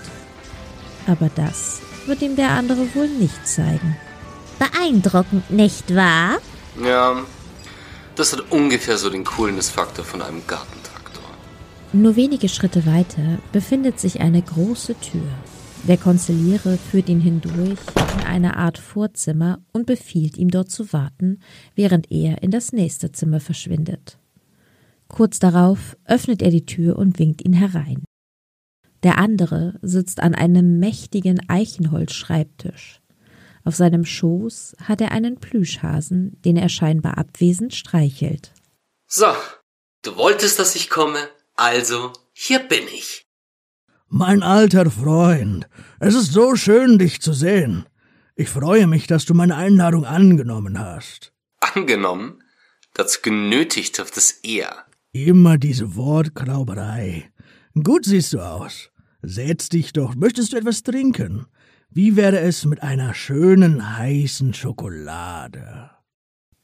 Aber 1.08 1.30
das 1.36 1.82
wird 2.06 2.22
ihm 2.22 2.36
der 2.36 2.52
andere 2.52 2.96
wohl 2.96 3.08
nicht 3.08 3.48
zeigen. 3.48 3.96
Beeindruckend, 4.60 5.50
nicht 5.52 5.96
wahr? 5.96 6.38
Ja, 6.84 7.24
das 8.16 8.34
hat 8.34 8.52
ungefähr 8.52 8.98
so 8.98 9.10
den 9.10 9.24
Coolness-Faktor 9.24 10.06
von 10.06 10.22
einem 10.22 10.46
Garten. 10.48 10.82
Nur 11.94 12.16
wenige 12.16 12.48
Schritte 12.48 12.86
weiter 12.86 13.40
befindet 13.52 14.00
sich 14.00 14.22
eine 14.22 14.42
große 14.42 14.96
Tür. 15.02 15.28
Der 15.90 15.98
Konziliere 15.98 16.78
führt 16.78 17.10
ihn 17.10 17.20
hindurch 17.20 17.80
in 18.18 18.26
eine 18.26 18.56
Art 18.56 18.78
Vorzimmer 18.78 19.60
und 19.74 19.88
befiehlt 19.88 20.38
ihm 20.38 20.50
dort 20.50 20.72
zu 20.72 20.94
warten, 20.94 21.40
während 21.76 22.10
er 22.10 22.44
in 22.44 22.52
das 22.52 22.72
nächste 22.72 23.12
Zimmer 23.12 23.42
verschwindet. 23.42 24.18
Kurz 25.10 25.40
darauf 25.40 25.98
öffnet 26.06 26.42
er 26.42 26.52
die 26.52 26.66
Tür 26.66 26.98
und 26.98 27.20
winkt 27.20 27.44
ihn 27.44 27.54
herein. 27.54 28.06
Der 29.04 29.18
andere 29.18 29.80
sitzt 29.82 30.22
an 30.22 30.36
einem 30.36 30.80
mächtigen 30.80 31.50
Eichenholzschreibtisch. 31.50 33.02
Auf 33.64 33.76
seinem 33.76 34.06
Schoß 34.06 34.76
hat 34.84 35.02
er 35.02 35.12
einen 35.12 35.40
Plüschhasen, 35.40 36.42
den 36.44 36.58
er 36.58 36.70
scheinbar 36.70 37.18
abwesend 37.18 37.74
streichelt. 37.74 38.54
So, 39.08 39.28
du 40.04 40.16
wolltest, 40.16 40.60
dass 40.60 40.76
ich 40.76 40.90
komme, 40.90 41.20
also, 41.56 42.14
hier 42.34 42.60
bin 42.60 42.84
ich. 42.94 43.26
Mein 44.08 44.44
alter 44.44 44.90
Freund, 44.90 45.68
es 46.00 46.16
ist 46.16 46.34
so 46.34 46.56
schön, 46.56 47.00
dich 47.00 47.22
zu 47.22 47.34
sehen. 47.34 47.86
Ich 48.36 48.50
freue 48.50 48.88
mich, 48.88 49.08
dass 49.08 49.26
du 49.26 49.34
meine 49.34 49.56
Einladung 49.56 50.06
angenommen 50.06 50.80
hast. 50.80 51.34
Angenommen? 51.60 52.44
Dazu 52.94 53.20
genötigt 53.22 54.00
auf 54.02 54.12
das 54.12 54.32
eher. 54.32 54.86
Immer 55.14 55.58
diese 55.58 55.96
Wortklauberei. 55.96 57.32
Gut 57.74 58.06
siehst 58.06 58.34
du 58.34 58.40
aus. 58.40 58.91
Setz 59.22 59.70
dich 59.70 59.94
doch. 59.94 60.16
Möchtest 60.16 60.54
du 60.54 60.58
etwas 60.58 60.84
trinken? 60.84 61.46
Wie 61.90 62.16
wäre 62.16 62.40
es 62.40 62.66
mit 62.66 62.82
einer 62.82 63.14
schönen 63.14 63.98
heißen 63.98 64.54
Schokolade? 64.54 65.92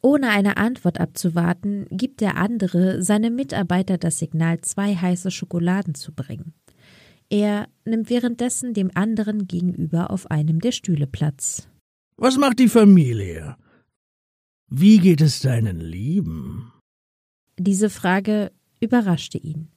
Ohne 0.02 0.30
eine 0.30 0.58
Antwort 0.58 1.00
abzuwarten, 1.00 1.86
gibt 1.90 2.22
der 2.22 2.38
andere 2.38 3.04
seinem 3.04 3.36
Mitarbeiter 3.36 3.98
das 3.98 4.20
Signal, 4.20 4.62
zwei 4.62 4.96
heiße 4.96 5.32
Schokoladen 5.32 5.96
zu 5.96 6.14
bringen. 6.14 6.54
Er 7.30 7.68
nimmt 7.84 8.10
währenddessen 8.10 8.74
dem 8.74 8.90
anderen 8.94 9.48
gegenüber 9.48 10.12
auf 10.12 10.32
einem 10.32 10.62
der 10.62 10.72
Stühle 10.72 11.08
Platz. 11.08 11.68
Was 12.16 12.38
macht 12.38 12.60
die 12.60 12.70
Familie? 12.70 13.58
Wie 14.70 15.00
geht 15.00 15.22
es 15.22 15.42
deinen 15.42 15.80
Lieben? 15.80 16.72
Diese 17.58 17.90
Frage 17.90 18.52
überraschte 18.80 19.38
ihn. 19.38 19.70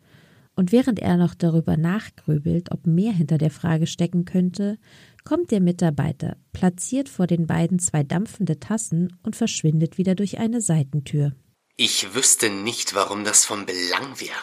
Und 0.61 0.73
während 0.73 0.99
er 0.99 1.17
noch 1.17 1.35
darüber 1.35 1.79
nachgrübelt, 1.79 2.71
ob 2.71 2.87
mehr 2.87 3.15
hinter 3.15 3.39
der 3.39 3.51
Frage 3.51 3.87
stecken 3.87 4.27
könnte, 4.27 4.79
kommt 5.25 5.53
der 5.53 5.61
Mitarbeiter, 5.63 6.37
platziert 6.53 7.09
vor 7.09 7.27
den 7.27 7.47
beiden 7.47 7.79
zwei 7.79 8.03
dampfende 8.03 8.61
Tassen 8.61 9.19
und 9.23 9.37
verschwindet 9.37 9.97
wieder 9.97 10.15
durch 10.15 10.37
eine 10.37 10.61
Seitentür. 10.61 11.35
Ich 11.77 12.15
wüsste 12.15 12.51
nicht, 12.51 12.95
warum 12.95 13.25
das 13.25 13.47
von 13.47 13.65
Belang 13.65 14.21
wäre. 14.21 14.37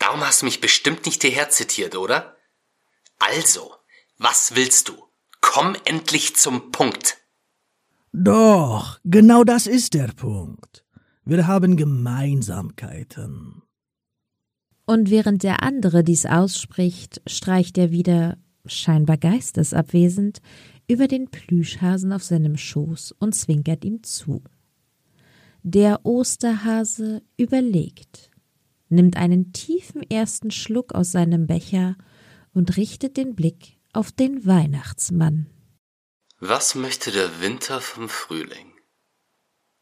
Darum 0.00 0.20
hast 0.22 0.42
du 0.42 0.46
mich 0.46 0.60
bestimmt 0.60 1.06
nicht 1.06 1.22
hierher 1.22 1.48
zitiert, 1.48 1.94
oder? 1.94 2.34
Also, 3.20 3.72
was 4.18 4.56
willst 4.56 4.88
du? 4.88 4.94
Komm 5.40 5.76
endlich 5.84 6.34
zum 6.34 6.72
Punkt. 6.72 7.18
Doch, 8.10 8.98
genau 9.04 9.44
das 9.44 9.68
ist 9.68 9.94
der 9.94 10.08
Punkt. 10.08 10.84
Wir 11.24 11.46
haben 11.46 11.76
Gemeinsamkeiten. 11.76 13.62
Und 14.90 15.08
während 15.08 15.44
der 15.44 15.62
andere 15.62 16.02
dies 16.02 16.26
ausspricht, 16.26 17.22
streicht 17.24 17.78
er 17.78 17.92
wieder, 17.92 18.38
scheinbar 18.66 19.18
geistesabwesend, 19.18 20.40
über 20.88 21.06
den 21.06 21.30
Plüschhasen 21.30 22.12
auf 22.12 22.24
seinem 22.24 22.56
Schoß 22.56 23.12
und 23.20 23.32
zwinkert 23.32 23.84
ihm 23.84 24.02
zu. 24.02 24.42
Der 25.62 26.04
Osterhase 26.04 27.22
überlegt, 27.36 28.32
nimmt 28.88 29.16
einen 29.16 29.52
tiefen 29.52 30.02
ersten 30.10 30.50
Schluck 30.50 30.92
aus 30.92 31.12
seinem 31.12 31.46
Becher 31.46 31.94
und 32.52 32.76
richtet 32.76 33.16
den 33.16 33.36
Blick 33.36 33.78
auf 33.92 34.10
den 34.10 34.44
Weihnachtsmann. 34.44 35.46
Was 36.40 36.74
möchte 36.74 37.12
der 37.12 37.40
Winter 37.40 37.80
vom 37.80 38.08
Frühling? 38.08 38.72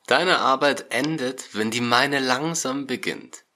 Deine 0.07 0.41
Arbeit 0.41 0.93
endet, 0.93 1.55
wenn 1.55 1.71
die 1.71 1.81
meine 1.81 2.21
langsam 2.21 2.87
beginnt. 2.87 3.48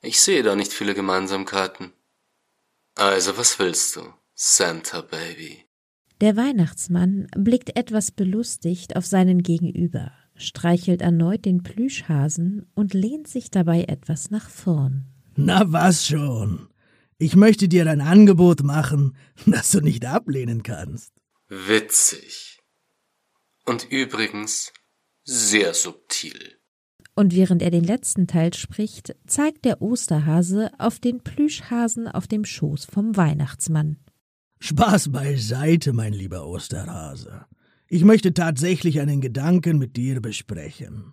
Ich 0.00 0.20
sehe 0.20 0.42
da 0.42 0.54
nicht 0.54 0.72
viele 0.72 0.94
Gemeinsamkeiten. 0.94 1.92
Also 2.94 3.36
was 3.36 3.58
willst 3.58 3.96
du, 3.96 4.02
Santa 4.34 5.00
Baby? 5.00 5.64
Der 6.20 6.36
Weihnachtsmann 6.36 7.28
blickt 7.36 7.76
etwas 7.76 8.10
belustigt 8.10 8.96
auf 8.96 9.06
seinen 9.06 9.42
Gegenüber, 9.42 10.12
streichelt 10.34 11.00
erneut 11.00 11.44
den 11.44 11.62
Plüschhasen 11.62 12.70
und 12.74 12.92
lehnt 12.92 13.28
sich 13.28 13.50
dabei 13.50 13.84
etwas 13.84 14.30
nach 14.30 14.50
vorn. 14.50 15.06
Na 15.36 15.70
was 15.72 16.06
schon. 16.06 16.68
Ich 17.18 17.36
möchte 17.36 17.68
dir 17.68 17.88
ein 17.88 18.00
Angebot 18.00 18.62
machen, 18.62 19.16
das 19.46 19.70
du 19.70 19.80
nicht 19.80 20.04
ablehnen 20.04 20.62
kannst. 20.62 21.12
Witzig. 21.48 22.60
Und 23.64 23.90
übrigens 23.90 24.72
sehr 25.24 25.74
subtil. 25.74 26.57
Und 27.18 27.34
während 27.34 27.62
er 27.62 27.72
den 27.72 27.82
letzten 27.82 28.28
Teil 28.28 28.54
spricht, 28.54 29.16
zeigt 29.26 29.64
der 29.64 29.82
Osterhase 29.82 30.70
auf 30.78 31.00
den 31.00 31.18
Plüschhasen 31.18 32.06
auf 32.06 32.28
dem 32.28 32.44
Schoß 32.44 32.84
vom 32.84 33.16
Weihnachtsmann. 33.16 33.96
Spaß 34.60 35.10
beiseite, 35.10 35.92
mein 35.92 36.12
lieber 36.12 36.46
Osterhase. 36.46 37.46
Ich 37.88 38.04
möchte 38.04 38.34
tatsächlich 38.34 39.00
einen 39.00 39.20
Gedanken 39.20 39.78
mit 39.78 39.96
dir 39.96 40.22
besprechen. 40.22 41.12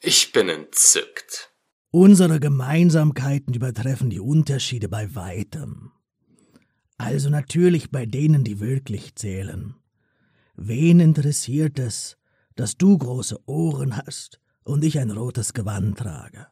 Ich 0.00 0.32
bin 0.32 0.48
entzückt. 0.48 1.52
Unsere 1.92 2.40
Gemeinsamkeiten 2.40 3.54
übertreffen 3.54 4.10
die 4.10 4.18
Unterschiede 4.18 4.88
bei 4.88 5.14
weitem. 5.14 5.92
Also 6.98 7.30
natürlich 7.30 7.92
bei 7.92 8.06
denen, 8.06 8.42
die 8.42 8.58
wirklich 8.58 9.14
zählen. 9.14 9.76
Wen 10.56 10.98
interessiert 10.98 11.78
es, 11.78 12.16
dass 12.56 12.76
du 12.76 12.98
große 12.98 13.38
Ohren 13.46 13.96
hast 13.96 14.40
und 14.66 14.82
ich 14.84 14.98
ein 14.98 15.12
rotes 15.12 15.54
Gewand 15.54 15.98
trage. 15.98 16.48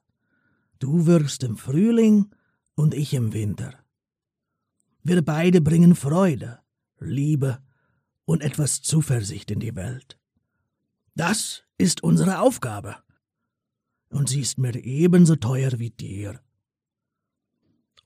Du 0.79 1.07
wirkst 1.07 1.43
im 1.43 1.57
Frühling 1.57 2.31
und 2.77 2.95
ich 2.95 3.13
im 3.13 3.33
Winter. 3.33 3.75
Wir 5.03 5.23
beide 5.23 5.61
bringen 5.61 5.95
Freude, 5.97 6.61
Liebe 6.99 7.59
und 8.25 8.43
etwas 8.43 8.83
Zuversicht 8.83 9.51
in 9.51 9.61
die 9.61 9.75
Welt. 9.75 10.19
Das 11.15 11.65
ist 11.77 12.03
unsere 12.03 12.41
Aufgabe. 12.41 12.97
Und 14.11 14.29
sie 14.29 14.41
ist 14.41 14.59
mir 14.59 14.77
ebenso 14.77 15.35
teuer 15.35 15.73
wie 15.79 15.91
dir. 15.91 16.41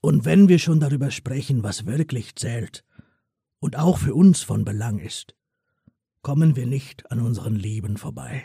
Und 0.01 0.25
wenn 0.25 0.49
wir 0.49 0.57
schon 0.57 0.79
darüber 0.79 1.11
sprechen, 1.11 1.61
was 1.61 1.85
wirklich 1.85 2.35
zählt 2.35 2.83
und 3.59 3.77
auch 3.77 3.99
für 3.99 4.15
uns 4.15 4.41
von 4.41 4.65
Belang 4.65 4.97
ist, 4.97 5.35
kommen 6.23 6.55
wir 6.55 6.65
nicht 6.65 7.11
an 7.11 7.19
unseren 7.19 7.55
Lieben 7.55 7.97
vorbei. 7.97 8.43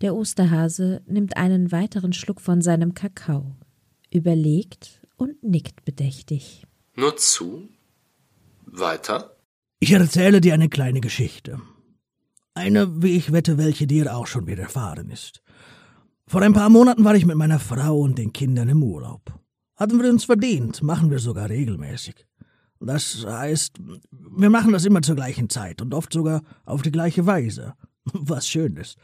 Der 0.00 0.14
Osterhase 0.14 1.02
nimmt 1.06 1.36
einen 1.36 1.72
weiteren 1.72 2.14
Schluck 2.14 2.40
von 2.40 2.62
seinem 2.62 2.94
Kakao, 2.94 3.56
überlegt 4.10 5.02
und 5.16 5.42
nickt 5.42 5.84
bedächtig. 5.84 6.66
Nur 6.96 7.16
zu? 7.16 7.68
Weiter? 8.64 9.36
Ich 9.78 9.92
erzähle 9.92 10.40
dir 10.40 10.54
eine 10.54 10.70
kleine 10.70 11.00
Geschichte. 11.00 11.60
Eine, 12.54 13.02
wie 13.02 13.16
ich 13.16 13.32
wette, 13.32 13.58
welche 13.58 13.86
dir 13.86 14.16
auch 14.16 14.26
schon 14.26 14.46
widerfahren 14.46 15.10
ist. 15.10 15.42
Vor 16.26 16.42
ein 16.42 16.52
paar 16.54 16.70
Monaten 16.70 17.04
war 17.04 17.14
ich 17.14 17.26
mit 17.26 17.36
meiner 17.36 17.58
Frau 17.58 18.00
und 18.00 18.16
den 18.16 18.32
Kindern 18.32 18.68
im 18.68 18.82
Urlaub. 18.82 19.38
Hatten 19.76 20.00
wir 20.00 20.08
uns 20.08 20.24
verdient, 20.24 20.82
machen 20.82 21.10
wir 21.10 21.18
sogar 21.18 21.48
regelmäßig. 21.48 22.26
Das 22.80 23.26
heißt, 23.26 23.78
wir 24.10 24.48
machen 24.48 24.72
das 24.72 24.86
immer 24.86 25.02
zur 25.02 25.16
gleichen 25.16 25.50
Zeit 25.50 25.82
und 25.82 25.92
oft 25.92 26.12
sogar 26.12 26.42
auf 26.64 26.80
die 26.80 26.92
gleiche 26.92 27.26
Weise, 27.26 27.74
was 28.04 28.48
schön 28.48 28.76
ist. 28.76 28.96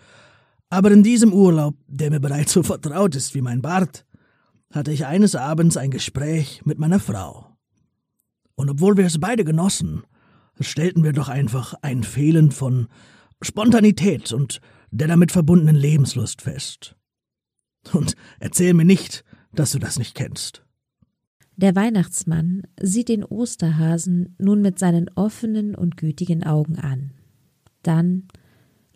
Aber 0.68 0.90
in 0.90 1.02
diesem 1.02 1.32
Urlaub, 1.32 1.76
der 1.86 2.10
mir 2.10 2.20
bereits 2.20 2.52
so 2.52 2.62
vertraut 2.62 3.14
ist 3.14 3.34
wie 3.34 3.40
mein 3.40 3.62
Bart, 3.62 4.04
hatte 4.72 4.92
ich 4.92 5.06
eines 5.06 5.34
Abends 5.34 5.76
ein 5.76 5.90
Gespräch 5.90 6.62
mit 6.64 6.78
meiner 6.78 6.98
Frau. 6.98 7.56
Und 8.56 8.70
obwohl 8.70 8.96
wir 8.96 9.06
es 9.06 9.20
beide 9.20 9.44
genossen, 9.44 10.02
stellten 10.60 11.04
wir 11.04 11.12
doch 11.12 11.28
einfach 11.28 11.74
ein 11.82 12.02
Fehlen 12.02 12.50
von 12.50 12.88
Spontanität 13.42 14.32
und 14.32 14.60
der 14.90 15.08
damit 15.08 15.30
verbundenen 15.30 15.76
Lebenslust 15.76 16.42
fest. 16.42 16.96
Und 17.92 18.14
erzähl 18.40 18.74
mir 18.74 18.84
nicht, 18.84 19.24
dass 19.52 19.72
du 19.72 19.78
das 19.78 19.98
nicht 19.98 20.14
kennst. 20.14 20.64
Der 21.56 21.74
Weihnachtsmann 21.74 22.62
sieht 22.80 23.08
den 23.08 23.24
Osterhasen 23.24 24.34
nun 24.38 24.60
mit 24.60 24.78
seinen 24.78 25.08
offenen 25.14 25.74
und 25.74 25.96
gütigen 25.96 26.44
Augen 26.44 26.78
an. 26.78 27.12
Dann 27.82 28.28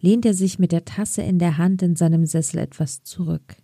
lehnt 0.01 0.25
er 0.25 0.35
sich 0.35 0.59
mit 0.59 0.73
der 0.73 0.85
Tasse 0.85 1.23
in 1.23 1.39
der 1.39 1.59
Hand 1.59 1.83
in 1.83 1.97
seinem 1.97 2.27
Sessel 2.27 2.59
etwas 2.59 3.03
zurück, 3.03 3.57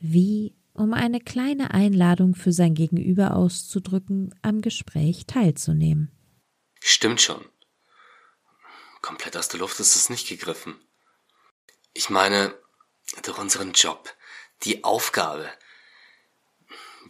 wie 0.00 0.54
um 0.72 0.92
eine 0.92 1.20
kleine 1.20 1.72
Einladung 1.72 2.34
für 2.34 2.52
sein 2.52 2.74
Gegenüber 2.74 3.34
auszudrücken, 3.34 4.34
am 4.42 4.60
Gespräch 4.60 5.26
teilzunehmen. 5.26 6.12
Stimmt 6.80 7.20
schon. 7.20 7.44
Komplett 9.02 9.36
aus 9.36 9.48
der 9.48 9.60
Luft 9.60 9.80
ist 9.80 9.96
es 9.96 10.08
nicht 10.08 10.28
gegriffen. 10.28 10.76
Ich 11.94 12.10
meine, 12.10 12.54
durch 13.22 13.38
unseren 13.38 13.72
Job, 13.72 14.14
die 14.62 14.84
Aufgabe. 14.84 15.50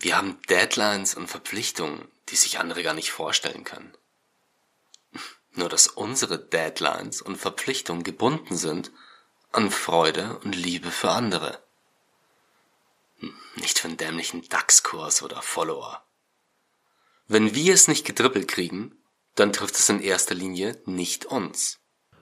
Wir 0.00 0.16
haben 0.16 0.40
Deadlines 0.48 1.14
und 1.14 1.28
Verpflichtungen, 1.28 2.08
die 2.28 2.36
sich 2.36 2.58
andere 2.58 2.82
gar 2.82 2.94
nicht 2.94 3.10
vorstellen 3.10 3.64
können. 3.64 3.92
Nur 5.58 5.68
dass 5.68 5.88
unsere 5.88 6.38
Deadlines 6.38 7.20
und 7.20 7.36
Verpflichtungen 7.36 8.04
gebunden 8.04 8.56
sind 8.56 8.92
an 9.50 9.72
Freude 9.72 10.38
und 10.44 10.54
Liebe 10.54 10.92
für 10.92 11.10
andere. 11.10 11.58
Nicht 13.56 13.80
für 13.80 13.88
einen 13.88 13.96
dämlichen 13.96 14.48
DAX-Kurs 14.48 15.20
oder 15.22 15.42
Follower. 15.42 16.00
Wenn 17.26 17.56
wir 17.56 17.74
es 17.74 17.88
nicht 17.88 18.06
gedribbelt 18.06 18.46
kriegen, 18.46 18.94
dann 19.34 19.52
trifft 19.52 19.74
es 19.74 19.88
in 19.88 20.00
erster 20.00 20.36
Linie 20.36 20.80
nicht 20.86 21.26
uns. 21.26 21.80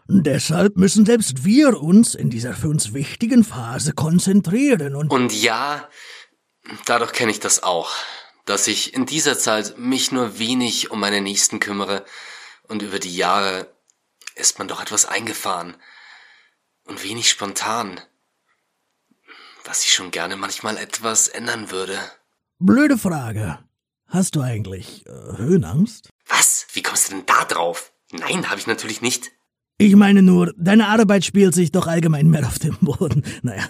Deshalb 0.09 0.79
müssen 0.79 1.05
selbst 1.05 1.45
wir 1.45 1.83
uns 1.83 2.15
in 2.15 2.31
dieser 2.31 2.55
für 2.55 2.69
uns 2.69 2.95
wichtigen 2.95 3.45
Phase 3.45 3.93
konzentrieren 3.93 4.95
und. 4.95 5.13
Und 5.13 5.35
ja, 5.35 5.87
dadurch 6.87 7.13
kenne 7.13 7.33
ich 7.33 7.41
das 7.41 7.63
auch, 7.63 7.93
dass 8.47 8.67
ich 8.67 8.95
in 8.95 9.05
dieser 9.05 9.39
Zeit 9.39 9.77
mich 9.77 10.11
nur 10.11 10.39
wenig 10.39 10.91
um 10.91 11.01
meine 11.01 11.21
Nächsten 11.21 11.61
kümmere 11.61 12.03
und 12.69 12.83
über 12.83 12.99
die 12.99 13.15
Jahre 13.15 13.73
ist 14.35 14.59
man 14.59 14.69
doch 14.69 14.81
etwas 14.81 15.07
eingefahren 15.07 15.77
und 16.85 17.03
wenig 17.03 17.29
spontan, 17.31 18.01
was 19.65 19.85
ich 19.85 19.93
schon 19.93 20.11
gerne 20.11 20.37
manchmal 20.37 20.77
etwas 20.77 21.29
ändern 21.29 21.71
würde. 21.71 21.99
Blöde 22.59 22.99
Frage. 22.99 23.59
Hast 24.07 24.37
du 24.37 24.41
eigentlich 24.41 25.05
äh, 25.07 25.11
Höhenangst? 25.37 26.11
Was? 26.27 26.67
Wie 26.73 26.83
kommst 26.83 27.09
du 27.09 27.17
denn 27.17 27.27
da 27.27 27.45
drauf? 27.45 27.93
Nein, 28.13 28.49
habe 28.49 28.61
ich 28.61 28.67
natürlich 28.67 29.03
nicht. 29.03 29.33
Ich 29.79 29.95
meine 29.95 30.23
nur, 30.23 30.55
deine 30.57 30.89
Arbeit 30.89 31.25
spielt 31.25 31.55
sich 31.55 31.71
doch 31.71 31.87
allgemein 31.87 32.31
mehr 32.31 32.47
auf 32.47 32.59
dem 32.59 32.77
Boden. 32.81 33.25
Naja, 33.43 33.67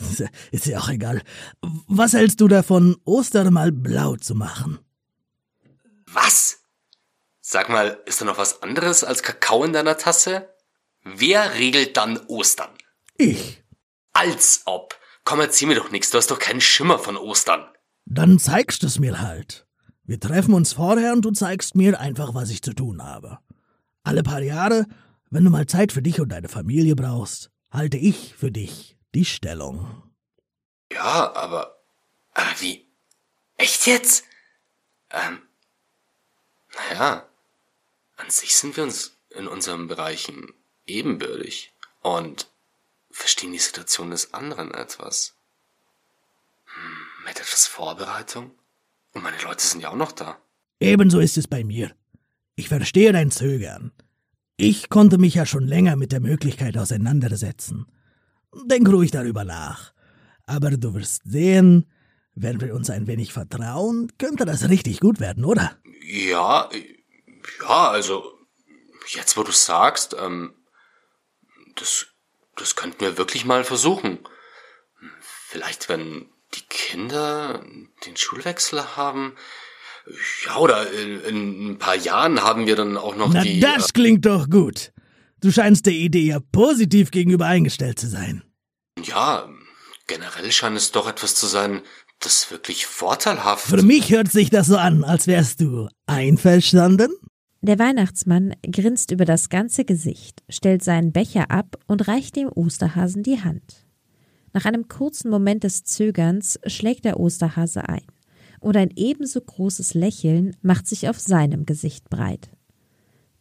ist 0.53 0.67
ja 0.67 0.79
auch 0.79 0.89
egal. 0.89 1.23
Was 1.89 2.13
hältst 2.13 2.41
du 2.41 2.49
davon, 2.49 2.97
Ostern 3.05 3.53
mal 3.53 3.73
blau 3.73 4.17
zu 4.17 4.35
machen? 4.35 4.79
Was? 6.07 6.61
Sag 7.49 7.69
mal, 7.69 8.03
ist 8.07 8.21
da 8.21 8.25
noch 8.25 8.39
was 8.39 8.61
anderes 8.65 9.05
als 9.05 9.23
Kakao 9.23 9.63
in 9.63 9.73
deiner 9.73 9.97
Tasse? 9.97 10.53
Wer 11.05 11.55
regelt 11.55 11.97
dann 11.97 12.19
Ostern? 12.27 12.77
Ich. 13.19 13.63
Als 14.13 14.63
ob. 14.65 14.99
Komm, 15.23 15.39
erzähl 15.39 15.69
mir 15.69 15.77
doch 15.77 15.93
nichts, 15.93 16.11
du 16.11 16.19
hast 16.19 16.33
doch 16.33 16.41
keinen 16.41 16.61
Schimmer 16.61 16.99
von 16.99 17.17
Ostern. 17.17 17.65
Dann 18.05 18.41
zeigst 18.41 18.83
du 18.83 18.89
es 18.89 18.99
mir 18.99 19.21
halt. 19.21 19.65
Wir 20.03 20.19
treffen 20.19 20.55
uns 20.55 20.73
vorher 20.73 21.13
und 21.13 21.25
du 21.25 21.31
zeigst 21.31 21.77
mir 21.77 22.01
einfach, 22.01 22.35
was 22.35 22.51
ich 22.51 22.63
zu 22.63 22.73
tun 22.73 23.01
habe. 23.01 23.39
Alle 24.03 24.25
paar 24.25 24.43
Jahre, 24.43 24.85
wenn 25.31 25.45
du 25.45 25.51
mal 25.51 25.67
Zeit 25.67 25.93
für 25.93 26.03
dich 26.03 26.21
und 26.21 26.31
deine 26.31 26.49
Familie 26.49 26.97
brauchst, 26.97 27.53
halte 27.71 27.97
ich 27.97 28.35
für 28.35 28.51
dich 28.51 28.97
die 29.15 29.25
Stellung. 29.25 30.03
Ja, 30.91 31.33
aber. 31.33 31.77
Aber 32.35 32.61
wie? 32.61 32.91
Echt 33.57 33.87
jetzt? 33.87 34.25
Ähm. 35.11 35.43
Naja. 36.91 37.29
An 38.17 38.31
sich 38.31 38.57
sind 38.57 38.77
wir 38.77 38.85
uns 38.85 39.17
in 39.31 39.47
unseren 39.47 39.89
Bereichen 39.89 40.53
ebenbürtig. 40.87 41.73
und 42.03 42.49
verstehen 43.11 43.53
die 43.53 43.59
Situation 43.59 44.11
des 44.11 44.35
anderen 44.35 44.73
etwas. 44.73 45.35
Hm, 46.67 47.25
mit 47.25 47.41
etwas 47.41 47.67
Vorbereitung? 47.67 48.51
Und 49.13 49.23
meine 49.23 49.41
Leute 49.43 49.65
sind 49.65 49.81
ja 49.81 49.91
auch 49.91 49.97
noch 49.97 50.13
da. 50.13 50.39
Ebenso 50.79 51.19
ist 51.19 51.39
es 51.39 51.49
bei 51.49 51.65
mir. 51.65 51.97
Ich 52.55 52.69
verstehe 52.69 53.13
dein 53.13 53.31
Zögern. 53.31 53.93
Ich 54.59 54.89
konnte 54.89 55.19
mich 55.19 55.35
ja 55.35 55.47
schon 55.47 55.67
länger 55.67 55.97
mit 55.97 56.13
der 56.13 56.21
Möglichkeit 56.21 56.77
auseinandersetzen. 56.77 57.87
Denk 58.67 58.89
ruhig 58.89 59.11
darüber 59.11 59.45
nach. 59.45 59.93
Aber 60.47 60.71
du 60.71 60.95
wirst 60.95 61.23
sehen, 61.25 61.87
wenn 62.35 62.61
wir 62.61 62.75
uns 62.75 62.91
ein 62.91 63.07
wenig 63.07 63.33
vertrauen, 63.33 64.13
könnte 64.19 64.45
das 64.45 64.69
richtig 64.69 65.01
gut 65.01 65.19
werden, 65.21 65.45
oder? 65.45 65.77
Ja, 66.07 66.69
ja, 67.61 67.91
also 67.91 68.33
jetzt 69.09 69.37
wo 69.37 69.43
du 69.43 69.53
sagst, 69.53 70.17
ähm, 70.19 70.55
das, 71.77 72.07
das 72.57 72.77
könnten 72.77 73.01
wir 73.01 73.19
wirklich 73.19 73.45
mal 73.45 73.65
versuchen. 73.65 74.19
Vielleicht, 75.21 75.89
wenn 75.89 76.29
die 76.55 76.63
Kinder 76.69 77.65
den 78.07 78.17
Schulwechsel 78.17 78.97
haben. 78.97 79.35
Ja, 80.47 80.57
oder 80.59 80.91
in, 80.93 81.21
in 81.21 81.71
ein 81.73 81.79
paar 81.79 81.97
Jahren 81.97 82.43
haben 82.43 82.67
wir 82.67 82.77
dann 82.77 82.97
auch 82.97 83.17
noch 83.17 83.33
Na, 83.33 83.43
die. 83.43 83.61
das 83.61 83.93
klingt 83.93 84.25
doch 84.25 84.49
gut. 84.49 84.93
Du 85.41 85.51
scheinst 85.51 85.87
der 85.87 85.93
Idee 85.93 86.27
ja 86.27 86.39
positiv 86.41 87.11
gegenüber 87.11 87.47
eingestellt 87.47 87.99
zu 87.99 88.09
sein. 88.09 88.43
Ja, 89.03 89.49
generell 90.07 90.51
scheint 90.53 90.77
es 90.77 90.93
doch 90.93 91.09
etwas 91.09 91.35
zu 91.35 91.47
sein, 91.47 91.83
das 92.21 92.51
wirklich 92.51 92.87
vorteilhaft. 92.87 93.67
Für 93.67 93.83
mich 93.83 94.11
hört 94.11 94.31
sich 94.31 94.49
das 94.49 94.69
so 94.69 94.77
an, 94.77 95.05
als 95.05 95.27
wärst 95.27 95.61
du 95.61 95.89
einverstanden? 96.07 97.11
Der 97.63 97.79
Weihnachtsmann 97.79 98.55
grinst 98.63 99.11
über 99.11 99.25
das 99.25 99.49
ganze 99.49 99.85
Gesicht, 99.85 100.43
stellt 100.49 100.85
seinen 100.85 101.13
Becher 101.13 101.51
ab 101.51 101.77
und 101.87 102.07
reicht 102.07 102.37
dem 102.37 102.49
Osterhasen 102.49 103.23
die 103.23 103.43
Hand. 103.43 103.87
Nach 104.53 104.65
einem 104.65 104.89
kurzen 104.89 105.31
Moment 105.31 105.65
des 105.65 105.85
Zögerns 105.85 106.59
schlägt 106.67 107.05
der 107.05 107.19
Osterhase 107.19 107.89
ein, 107.89 108.07
und 108.61 108.77
ein 108.77 108.91
ebenso 108.95 109.41
großes 109.41 109.95
Lächeln 109.95 110.57
macht 110.63 110.87
sich 110.87 111.09
auf 111.09 111.21
seinem 111.21 111.67
Gesicht 111.67 112.09
breit. 112.09 112.51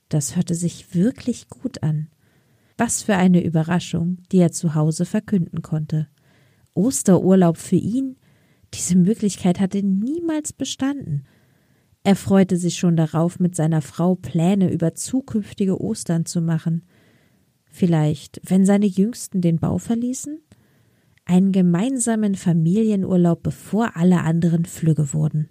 Das 0.09 0.35
hörte 0.35 0.55
sich 0.55 0.93
wirklich 0.93 1.49
gut 1.49 1.83
an. 1.83 2.09
Was 2.77 3.03
für 3.03 3.15
eine 3.15 3.43
Überraschung, 3.43 4.17
die 4.31 4.37
er 4.39 4.51
zu 4.51 4.75
Hause 4.75 5.05
verkünden 5.05 5.61
konnte. 5.61 6.07
Osterurlaub 6.73 7.57
für 7.57 7.77
ihn? 7.77 8.17
Diese 8.73 8.97
Möglichkeit 8.97 9.59
hatte 9.59 9.81
niemals 9.81 10.51
bestanden. 10.51 11.25
Er 12.05 12.15
freute 12.15 12.55
sich 12.57 12.75
schon 12.77 12.95
darauf, 12.95 13.39
mit 13.39 13.55
seiner 13.55 13.81
Frau 13.81 14.13
Pläne 14.13 14.71
über 14.71 14.93
zukünftige 14.93 15.81
Ostern 15.81 16.27
zu 16.27 16.39
machen. 16.39 16.83
Vielleicht, 17.65 18.39
wenn 18.43 18.63
seine 18.63 18.85
Jüngsten 18.85 19.41
den 19.41 19.57
Bau 19.57 19.79
verließen? 19.79 20.39
Einen 21.25 21.51
gemeinsamen 21.51 22.35
Familienurlaub, 22.35 23.41
bevor 23.41 23.97
alle 23.97 24.21
anderen 24.21 24.65
flügge 24.65 25.15
wurden. 25.15 25.49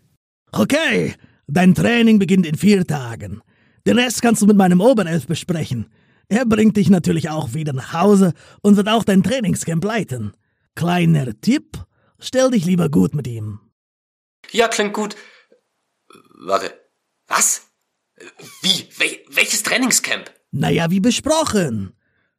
Okay, 0.52 1.14
dein 1.48 1.74
Training 1.74 2.20
beginnt 2.20 2.46
in 2.46 2.54
vier 2.54 2.86
Tagen. 2.86 3.40
Den 3.84 3.98
Rest 3.98 4.22
kannst 4.22 4.40
du 4.40 4.46
mit 4.46 4.56
meinem 4.56 4.80
Oberelf 4.80 5.26
besprechen. 5.26 5.86
Er 6.28 6.46
bringt 6.46 6.76
dich 6.76 6.88
natürlich 6.88 7.30
auch 7.30 7.54
wieder 7.54 7.72
nach 7.72 7.92
Hause 7.94 8.32
und 8.62 8.76
wird 8.76 8.88
auch 8.88 9.02
dein 9.02 9.24
Trainingscamp 9.24 9.82
leiten. 9.82 10.34
Kleiner 10.76 11.32
Tipp, 11.40 11.84
stell 12.20 12.52
dich 12.52 12.64
lieber 12.64 12.90
gut 12.90 13.12
mit 13.12 13.26
ihm. 13.26 13.58
Ja, 14.52 14.68
klingt 14.68 14.94
gut. 14.94 15.16
Warte. 16.46 16.74
Was? 17.26 17.62
Wie? 18.61 18.88
Wel 18.98 19.18
welches 19.30 19.62
Trainingscamp? 19.62 20.30
Naja, 20.50 20.90
wie 20.90 21.00
besprochen. 21.00 21.94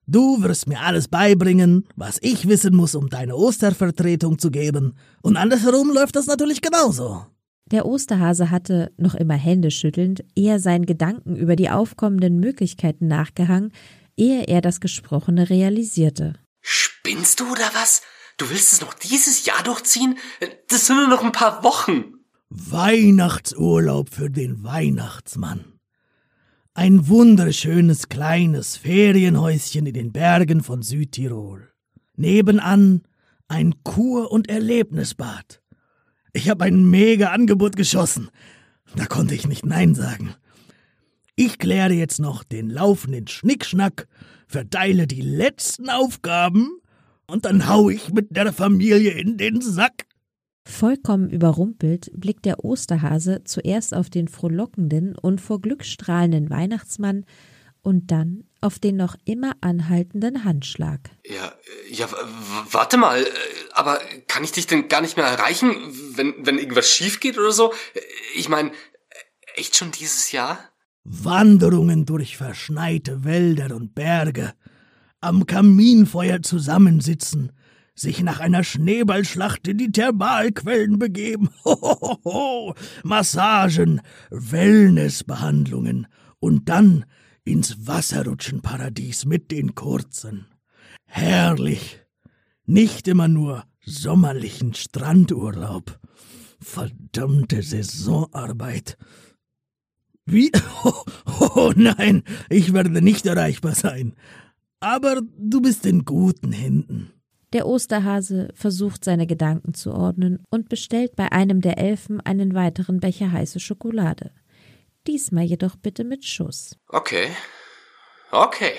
Du 0.05 0.43
wirst 0.43 0.67
mir 0.67 0.81
alles 0.81 1.07
beibringen, 1.07 1.87
was 1.95 2.19
ich 2.21 2.47
wissen 2.47 2.75
muss, 2.75 2.93
um 2.93 3.09
deine 3.09 3.35
Ostervertretung 3.35 4.37
zu 4.37 4.51
geben. 4.51 4.95
Und 5.23 5.37
andersherum 5.37 5.91
läuft 5.91 6.15
das 6.15 6.27
natürlich 6.27 6.61
genauso. 6.61 7.25
Der 7.71 7.87
Osterhase 7.87 8.51
hatte, 8.51 8.91
noch 8.97 9.15
immer 9.15 9.33
händeschüttelnd, 9.33 10.23
eher 10.35 10.59
seinen 10.59 10.85
Gedanken 10.85 11.35
über 11.35 11.55
die 11.55 11.71
aufkommenden 11.71 12.39
Möglichkeiten 12.39 13.07
nachgehangen, 13.07 13.73
ehe 14.15 14.43
er 14.43 14.61
das 14.61 14.79
Gesprochene 14.79 15.49
realisierte. 15.49 16.33
Spinnst 16.61 17.39
du 17.39 17.51
oder 17.51 17.71
was? 17.73 18.03
Du 18.37 18.47
willst 18.51 18.73
es 18.73 18.81
noch 18.81 18.93
dieses 18.93 19.45
Jahr 19.45 19.63
durchziehen? 19.63 20.19
Das 20.67 20.85
sind 20.85 20.97
nur 20.97 21.07
noch 21.07 21.23
ein 21.23 21.31
paar 21.31 21.63
Wochen. 21.63 22.14
Weihnachtsurlaub 22.57 24.09
für 24.09 24.29
den 24.29 24.63
Weihnachtsmann. 24.63 25.65
Ein 26.73 27.09
wunderschönes 27.09 28.07
kleines 28.07 28.77
Ferienhäuschen 28.77 29.85
in 29.85 29.93
den 29.93 30.13
Bergen 30.13 30.63
von 30.63 30.81
Südtirol. 30.81 31.67
Nebenan 32.15 33.01
ein 33.49 33.75
Kur- 33.83 34.31
und 34.31 34.49
Erlebnisbad. 34.49 35.61
Ich 36.31 36.49
habe 36.49 36.63
ein 36.63 36.89
mega 36.89 37.31
Angebot 37.31 37.75
geschossen. 37.75 38.29
Da 38.95 39.05
konnte 39.05 39.35
ich 39.35 39.47
nicht 39.47 39.65
Nein 39.65 39.93
sagen. 39.93 40.33
Ich 41.35 41.59
kläre 41.59 41.93
jetzt 41.93 42.19
noch 42.19 42.45
den 42.45 42.69
laufenden 42.69 43.27
Schnickschnack, 43.27 44.07
verteile 44.47 45.07
die 45.07 45.21
letzten 45.21 45.89
Aufgaben 45.89 46.69
und 47.27 47.43
dann 47.43 47.67
hau 47.67 47.89
ich 47.89 48.13
mit 48.13 48.33
der 48.33 48.53
Familie 48.53 49.11
in 49.11 49.37
den 49.37 49.59
Sack. 49.59 50.05
Vollkommen 50.67 51.29
überrumpelt 51.29 52.11
blickt 52.15 52.45
der 52.45 52.65
Osterhase 52.65 53.43
zuerst 53.43 53.93
auf 53.93 54.09
den 54.09 54.27
frohlockenden 54.27 55.15
und 55.15 55.39
vor 55.39 55.61
Glück 55.61 55.85
strahlenden 55.85 56.49
Weihnachtsmann 56.49 57.25
und 57.83 58.09
dann 58.09 58.45
auf 58.61 58.79
den 58.79 58.95
noch 58.95 59.15
immer 59.25 59.51
anhaltenden 59.61 60.43
Handschlag. 60.43 61.11
Ja, 61.23 61.53
ja, 61.91 62.07
warte 62.71 62.97
mal, 62.97 63.23
aber 63.73 63.99
kann 64.27 64.43
ich 64.43 64.53
dich 64.53 64.65
denn 64.65 64.87
gar 64.87 65.01
nicht 65.01 65.17
mehr 65.17 65.27
erreichen, 65.27 65.75
wenn, 66.15 66.33
wenn 66.39 66.57
irgendwas 66.57 66.89
schief 66.89 67.19
geht 67.19 67.37
oder 67.37 67.51
so? 67.51 67.71
Ich 68.35 68.49
meine, 68.49 68.71
echt 69.55 69.75
schon 69.75 69.91
dieses 69.91 70.31
Jahr? 70.31 70.57
Wanderungen 71.03 72.07
durch 72.07 72.37
verschneite 72.37 73.23
Wälder 73.23 73.75
und 73.75 73.93
Berge, 73.93 74.53
am 75.21 75.45
Kaminfeuer 75.45 76.41
zusammensitzen, 76.41 77.51
sich 77.95 78.21
nach 78.21 78.41
einer 78.41 78.63
Schneeballschlacht 78.63 79.67
in 79.67 79.77
die 79.77 79.91
Thermalquellen 79.91 80.99
begeben, 80.99 81.49
Hohoho, 81.65 82.75
Massagen, 83.03 84.01
Wellnessbehandlungen 84.29 86.07
und 86.39 86.69
dann 86.69 87.05
ins 87.45 87.87
Wasserrutschenparadies 87.87 89.25
mit 89.25 89.51
den 89.51 89.75
Kurzen. 89.75 90.47
Herrlich. 91.05 92.01
Nicht 92.65 93.07
immer 93.07 93.27
nur 93.27 93.63
sommerlichen 93.85 94.73
Strandurlaub. 94.73 95.99
Verdammte 96.59 97.63
Saisonarbeit. 97.63 98.97
Wie? 100.25 100.51
Oh, 100.83 101.03
oh 101.55 101.73
nein, 101.75 102.23
ich 102.49 102.71
werde 102.71 103.01
nicht 103.01 103.25
erreichbar 103.25 103.73
sein. 103.73 104.13
Aber 104.79 105.19
du 105.37 105.61
bist 105.61 105.85
in 105.87 106.05
guten 106.05 106.51
Händen. 106.51 107.14
Der 107.55 107.67
Osterhase 107.67 108.49
versucht 108.53 109.05
seine 109.05 109.27
Gedanken 109.27 109.73
zu 109.73 109.93
ordnen 109.93 110.43
und 110.49 110.67
bestellt 110.67 111.15
bei 111.15 111.31
einem 111.31 111.61
der 111.61 111.77
Elfen 111.77 112.19
einen 112.19 112.53
weiteren 112.53 112.99
Becher 112.99 113.31
heiße 113.31 113.61
Schokolade. 113.61 114.31
Diesmal 115.07 115.45
jedoch 115.45 115.77
bitte 115.77 116.03
mit 116.03 116.25
Schuss. 116.25 116.75
Okay. 116.89 117.29
Okay. 118.29 118.73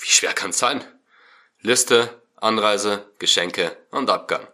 Wie 0.00 0.08
schwer 0.08 0.32
kann's 0.32 0.58
sein? 0.58 0.82
Liste, 1.60 2.10
Anreise, 2.34 3.06
Geschenke 3.20 3.76
und 3.92 4.10
Abgang. 4.10 4.48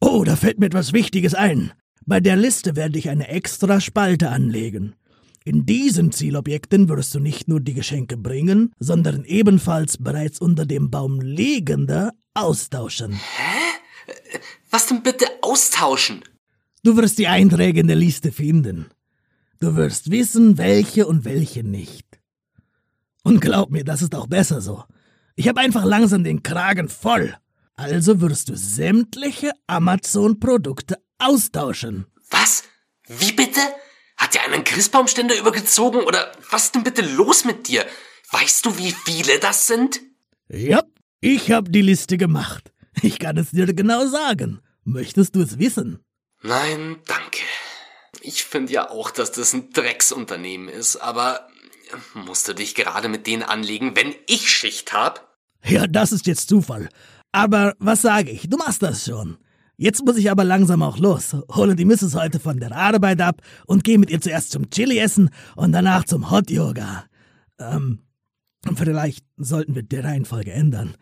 Oh, 0.00 0.22
da 0.22 0.36
fällt 0.36 0.58
mir 0.58 0.66
etwas 0.66 0.92
Wichtiges 0.92 1.34
ein. 1.34 1.72
Bei 2.04 2.20
der 2.20 2.36
Liste 2.36 2.76
werde 2.76 2.98
ich 2.98 3.08
eine 3.08 3.28
extra 3.28 3.80
Spalte 3.80 4.28
anlegen. 4.28 4.94
In 5.46 5.64
diesen 5.64 6.12
Zielobjekten 6.12 6.90
wirst 6.90 7.14
du 7.14 7.18
nicht 7.18 7.48
nur 7.48 7.60
die 7.60 7.72
Geschenke 7.72 8.18
bringen, 8.18 8.74
sondern 8.78 9.24
ebenfalls 9.24 9.96
bereits 9.96 10.38
unter 10.38 10.66
dem 10.66 10.90
Baum 10.90 11.22
liegende 11.22 12.10
austauschen. 12.36 13.12
Hä? 13.12 14.12
Was 14.70 14.86
denn 14.86 15.02
bitte 15.02 15.26
austauschen? 15.42 16.22
Du 16.82 16.96
wirst 16.96 17.18
die 17.18 17.26
Einträge 17.26 17.80
in 17.80 17.88
der 17.88 17.96
Liste 17.96 18.30
finden. 18.30 18.90
Du 19.58 19.74
wirst 19.74 20.10
wissen, 20.10 20.58
welche 20.58 21.06
und 21.06 21.24
welche 21.24 21.64
nicht. 21.64 22.06
Und 23.22 23.40
glaub 23.40 23.70
mir, 23.70 23.84
das 23.84 24.02
ist 24.02 24.14
auch 24.14 24.26
besser 24.26 24.60
so. 24.60 24.84
Ich 25.34 25.48
habe 25.48 25.60
einfach 25.60 25.84
langsam 25.84 26.24
den 26.24 26.42
Kragen 26.42 26.88
voll. 26.88 27.36
Also 27.74 28.20
wirst 28.20 28.48
du 28.48 28.56
sämtliche 28.56 29.50
Amazon-Produkte 29.66 30.98
austauschen. 31.18 32.06
Was? 32.30 32.64
Wie 33.06 33.32
bitte? 33.32 33.60
Hat 34.16 34.34
dir 34.34 34.42
einen 34.42 34.64
Christbaumständer 34.64 35.38
übergezogen 35.38 36.02
oder 36.02 36.32
was 36.50 36.66
ist 36.66 36.74
denn 36.74 36.84
bitte 36.84 37.02
los 37.02 37.44
mit 37.44 37.68
dir? 37.68 37.84
Weißt 38.30 38.64
du, 38.64 38.78
wie 38.78 38.94
viele 39.04 39.38
das 39.38 39.66
sind? 39.66 40.00
Ja, 40.48 40.82
ich 41.26 41.50
hab 41.50 41.72
die 41.72 41.82
Liste 41.82 42.18
gemacht. 42.18 42.72
Ich 43.02 43.18
kann 43.18 43.36
es 43.36 43.50
dir 43.50 43.66
genau 43.74 44.06
sagen. 44.06 44.60
Möchtest 44.84 45.34
du 45.34 45.42
es 45.42 45.58
wissen? 45.58 45.98
Nein, 46.42 46.98
danke. 47.06 47.42
Ich 48.20 48.44
finde 48.44 48.72
ja 48.72 48.90
auch, 48.90 49.10
dass 49.10 49.32
das 49.32 49.52
ein 49.52 49.70
Drecksunternehmen 49.72 50.68
ist, 50.68 50.96
aber 50.96 51.48
musst 52.14 52.46
du 52.46 52.54
dich 52.54 52.76
gerade 52.76 53.08
mit 53.08 53.26
denen 53.26 53.42
anlegen, 53.42 53.96
wenn 53.96 54.14
ich 54.28 54.48
Schicht 54.48 54.92
hab? 54.92 55.36
Ja, 55.64 55.88
das 55.88 56.12
ist 56.12 56.28
jetzt 56.28 56.48
Zufall. 56.48 56.88
Aber 57.32 57.74
was 57.80 58.02
sage 58.02 58.30
ich, 58.30 58.48
du 58.48 58.56
machst 58.56 58.82
das 58.82 59.04
schon. 59.04 59.36
Jetzt 59.76 60.04
muss 60.04 60.16
ich 60.16 60.30
aber 60.30 60.44
langsam 60.44 60.82
auch 60.82 60.96
los. 60.96 61.36
Hole 61.52 61.74
die 61.74 61.84
Missus 61.84 62.14
heute 62.14 62.38
von 62.38 62.60
der 62.60 62.70
Arbeit 62.70 63.20
ab 63.20 63.42
und 63.66 63.82
gehe 63.82 63.98
mit 63.98 64.10
ihr 64.10 64.20
zuerst 64.20 64.52
zum 64.52 64.70
Chili 64.70 64.98
essen 64.98 65.30
und 65.56 65.72
danach 65.72 66.04
zum 66.04 66.30
Hot 66.30 66.50
Yoga. 66.50 67.04
Ähm, 67.58 68.05
vielleicht 68.74 69.24
sollten 69.36 69.74
wir 69.74 69.82
die 69.82 69.96
Reihenfolge 69.96 70.52
ändern. 70.52 70.94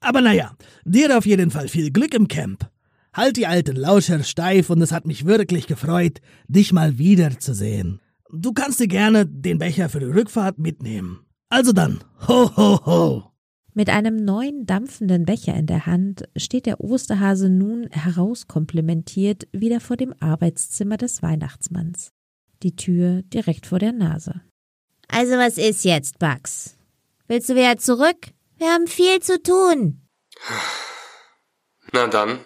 Aber 0.00 0.20
naja, 0.20 0.56
dir 0.84 1.16
auf 1.16 1.26
jeden 1.26 1.50
Fall 1.50 1.68
viel 1.68 1.90
Glück 1.90 2.14
im 2.14 2.28
Camp. 2.28 2.70
Halt 3.12 3.36
die 3.36 3.46
alten 3.46 3.76
Lauscher 3.76 4.22
steif 4.22 4.70
und 4.70 4.80
es 4.82 4.92
hat 4.92 5.06
mich 5.06 5.24
wirklich 5.24 5.66
gefreut, 5.66 6.20
dich 6.46 6.72
mal 6.72 6.98
wiederzusehen. 6.98 8.00
Du 8.30 8.52
kannst 8.52 8.78
dir 8.78 8.88
gerne 8.88 9.26
den 9.26 9.58
Becher 9.58 9.88
für 9.88 10.00
die 10.00 10.06
Rückfahrt 10.06 10.58
mitnehmen. 10.58 11.20
Also 11.48 11.72
dann, 11.72 12.04
ho, 12.28 12.54
ho, 12.56 12.84
ho. 12.84 13.32
Mit 13.72 13.90
einem 13.90 14.16
neuen 14.16 14.66
dampfenden 14.66 15.24
Becher 15.24 15.54
in 15.54 15.66
der 15.66 15.86
Hand 15.86 16.28
steht 16.36 16.66
der 16.66 16.80
Osterhase 16.80 17.48
nun 17.48 17.86
herauskomplimentiert 17.90 19.48
wieder 19.52 19.80
vor 19.80 19.96
dem 19.96 20.12
Arbeitszimmer 20.20 20.96
des 20.96 21.22
Weihnachtsmanns. 21.22 22.12
Die 22.62 22.76
Tür 22.76 23.22
direkt 23.22 23.66
vor 23.66 23.78
der 23.78 23.92
Nase. 23.92 24.42
Also 25.08 25.32
was 25.36 25.58
ist 25.58 25.84
jetzt, 25.84 26.18
Bugs? 26.18 26.76
Willst 27.26 27.48
du 27.48 27.54
wieder 27.54 27.76
zurück? 27.78 28.28
Wir 28.56 28.68
haben 28.72 28.86
viel 28.86 29.20
zu 29.20 29.42
tun. 29.42 30.06
Na 31.92 32.06
dann, 32.06 32.40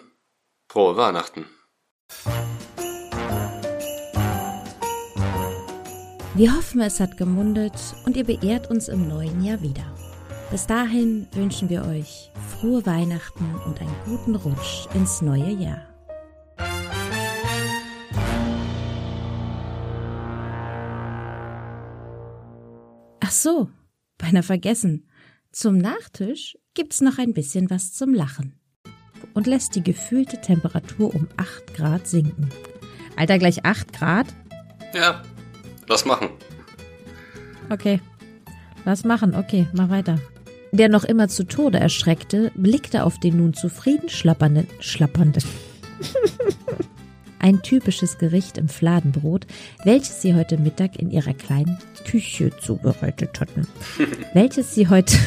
frohe 0.69 0.95
Weihnachten. 0.95 1.45
Wir 6.35 6.55
hoffen, 6.55 6.81
es 6.81 6.99
hat 6.99 7.17
gemundet 7.17 7.79
und 8.05 8.17
ihr 8.17 8.23
beehrt 8.23 8.69
uns 8.69 8.87
im 8.87 9.07
neuen 9.07 9.43
Jahr 9.43 9.61
wieder. 9.61 9.85
Bis 10.49 10.65
dahin 10.65 11.27
wünschen 11.33 11.69
wir 11.69 11.85
euch 11.85 12.31
frohe 12.59 12.85
Weihnachten 12.85 13.55
und 13.65 13.79
einen 13.79 13.95
guten 14.05 14.35
Rutsch 14.35 14.87
ins 14.95 15.21
neue 15.21 15.51
Jahr. 15.51 15.92
So, 23.43 23.69
beinahe 24.17 24.43
vergessen. 24.43 25.07
Zum 25.51 25.77
Nachtisch 25.77 26.57
gibt's 26.73 27.01
noch 27.01 27.19
ein 27.19 27.33
bisschen 27.33 27.69
was 27.69 27.93
zum 27.93 28.13
Lachen 28.13 28.59
und 29.33 29.45
lässt 29.45 29.75
die 29.75 29.83
gefühlte 29.83 30.41
Temperatur 30.41 31.13
um 31.13 31.27
8 31.37 31.75
Grad 31.75 32.07
sinken. 32.07 32.49
Alter, 33.15 33.37
gleich 33.37 33.65
8 33.65 33.93
Grad? 33.93 34.27
Ja, 34.93 35.21
lass 35.87 36.05
machen. 36.05 36.29
Okay. 37.69 38.01
Lass 38.85 39.03
machen, 39.03 39.35
okay, 39.35 39.67
mach 39.73 39.89
weiter 39.89 40.19
der 40.73 40.89
noch 40.89 41.03
immer 41.03 41.27
zu 41.27 41.43
Tode 41.43 41.79
erschreckte, 41.79 42.51
blickte 42.55 43.03
auf 43.03 43.19
den 43.19 43.37
nun 43.37 43.53
zufrieden 43.53 44.09
schlappernden, 44.09 44.67
schlappernden. 44.79 45.43
Ein 47.43 47.61
typisches 47.61 48.17
Gericht 48.19 48.57
im 48.57 48.69
Fladenbrot, 48.69 49.45
welches 49.83 50.21
sie 50.21 50.33
heute 50.33 50.57
Mittag 50.57 50.95
in 50.95 51.11
ihrer 51.11 51.33
kleinen 51.33 51.77
Küche 52.09 52.51
zubereitet 52.57 53.37
hatten. 53.41 53.67
welches 54.33 54.73
sie 54.73 54.87
heute. 54.87 55.17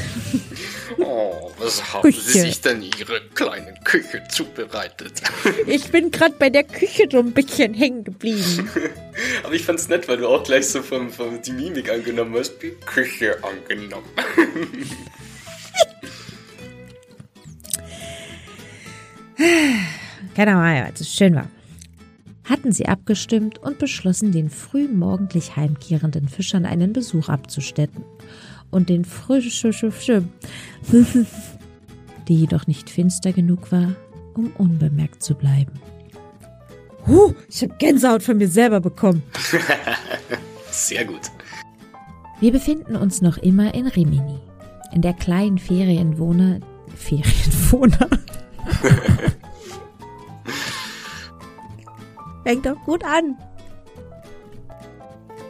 oh, 0.98 1.52
was 1.58 1.92
haben 1.92 2.00
Küche. 2.00 2.20
Sie 2.22 2.40
sich 2.40 2.62
denn 2.62 2.80
in 2.80 2.90
Ihre 2.98 3.20
kleinen 3.34 3.78
Küche 3.84 4.22
zubereitet? 4.30 5.20
ich 5.66 5.90
bin 5.90 6.10
gerade 6.10 6.34
bei 6.38 6.48
der 6.48 6.64
Küche 6.64 7.06
so 7.12 7.18
ein 7.18 7.32
bisschen 7.32 7.74
hängen 7.74 8.04
geblieben. 8.04 8.66
Aber 9.44 9.52
ich 9.52 9.64
fand's 9.64 9.90
nett, 9.90 10.08
weil 10.08 10.16
du 10.16 10.26
auch 10.26 10.42
gleich 10.42 10.68
so 10.68 10.80
vom, 10.80 11.10
vom 11.10 11.42
die 11.42 11.52
Mimik 11.52 11.90
angenommen 11.90 12.34
hast. 12.34 12.62
Die 12.62 12.70
Küche 12.86 13.36
angenommen. 13.44 14.08
Keine 20.34 20.52
Ahnung, 20.52 20.86
als 20.86 21.00
es 21.02 21.14
schön 21.14 21.34
war. 21.34 21.50
Hatten 22.48 22.70
sie 22.70 22.86
abgestimmt 22.86 23.58
und 23.58 23.78
beschlossen, 23.78 24.30
den 24.30 24.50
frühmorgendlich 24.50 25.56
heimkehrenden 25.56 26.28
Fischern 26.28 26.64
einen 26.64 26.92
Besuch 26.92 27.28
abzustatten 27.28 28.04
und 28.70 28.88
den 28.88 29.04
frischen, 29.04 30.30
die 32.28 32.36
jedoch 32.36 32.66
nicht 32.68 32.88
finster 32.88 33.32
genug 33.32 33.72
war, 33.72 33.96
um 34.34 34.52
unbemerkt 34.58 35.24
zu 35.24 35.34
bleiben. 35.34 35.72
Huh, 37.06 37.34
ich 37.48 37.62
habe 37.62 37.74
Gänsehaut 37.78 38.22
von 38.22 38.36
mir 38.36 38.48
selber 38.48 38.80
bekommen. 38.80 39.22
Sehr 40.70 41.04
gut. 41.04 41.30
Wir 42.40 42.52
befinden 42.52 42.96
uns 42.96 43.22
noch 43.22 43.38
immer 43.38 43.74
in 43.74 43.86
Rimini, 43.86 44.38
in 44.92 45.02
der 45.02 45.14
kleinen 45.14 45.58
Ferienwohner, 45.58 46.60
Ferienwohner, 46.94 48.10
Fängt 52.46 52.64
doch 52.64 52.80
gut 52.84 53.04
an. 53.04 53.36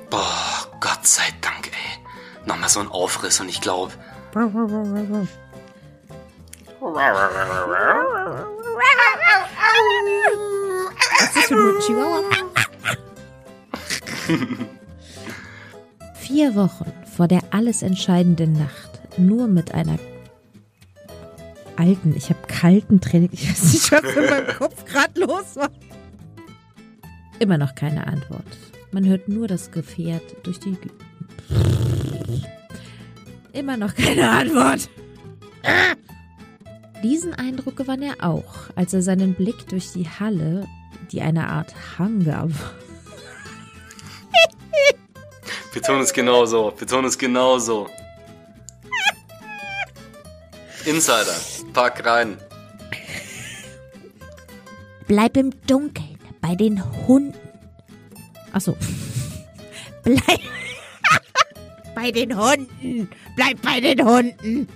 Boah, 0.08 0.66
Gott 0.80 1.06
sei 1.06 1.24
Dank, 1.42 1.66
ey. 1.66 1.98
Nochmal 2.46 2.70
so 2.70 2.80
ein 2.80 2.88
Aufriss 2.88 3.38
und 3.38 3.50
ich 3.50 3.60
glaube. 3.60 3.92
Was 4.32 4.46
ist 11.36 11.48
für 11.48 11.54
ein 11.54 11.80
Chihuahua? 11.80 12.22
Vier 16.14 16.54
Wochen 16.54 16.90
vor 17.14 17.28
der 17.28 17.42
alles 17.50 17.82
entscheidenden 17.82 18.54
Nacht, 18.54 19.02
nur 19.18 19.48
mit 19.48 19.74
einer 19.74 19.98
alten, 21.76 22.16
ich 22.16 22.30
habe 22.30 22.40
kalten 22.48 23.02
Training, 23.02 23.28
ich 23.34 23.50
weiß 23.50 23.64
nicht, 23.74 23.92
was 23.92 24.16
in 24.16 24.30
meinem 24.30 24.56
Kopf 24.56 24.86
gerade 24.86 25.20
los 25.20 25.56
war. 25.56 25.68
Immer 27.38 27.58
noch 27.58 27.74
keine 27.74 28.06
Antwort. 28.06 28.46
Man 28.92 29.04
hört 29.06 29.28
nur 29.28 29.46
das 29.46 29.70
Gefährt 29.70 30.36
durch 30.42 30.58
die. 30.58 30.72
Gü 30.72 30.88
Immer 33.52 33.76
noch 33.76 33.94
keine 33.94 34.30
Antwort. 34.30 34.88
Diesen 37.02 37.34
Eindruck 37.34 37.76
gewann 37.76 38.02
er 38.02 38.14
auch, 38.20 38.70
als 38.74 38.94
er 38.94 39.02
seinen 39.02 39.34
Blick 39.34 39.68
durch 39.68 39.92
die 39.92 40.08
Halle, 40.08 40.66
die 41.12 41.20
eine 41.20 41.48
Art 41.48 41.74
Hangar 41.98 42.48
war. 42.50 42.74
Beton 45.74 46.00
es 46.00 46.12
genauso. 46.12 46.70
Beton 46.70 47.04
es 47.04 47.18
genauso. 47.18 47.88
Insider, 50.86 51.36
pack 51.74 52.04
rein. 52.06 52.38
Bleib 55.06 55.36
im 55.36 55.52
Dunkeln 55.66 56.15
bei 56.46 56.54
den 56.54 56.80
Hunden. 57.06 57.34
Achso. 58.52 58.76
Bleib 60.04 60.40
bei 61.94 62.10
den 62.12 62.38
Hunden. 62.38 63.08
Bleib 63.34 63.60
bei 63.62 63.80
den 63.80 64.06
Hunden. 64.06 64.68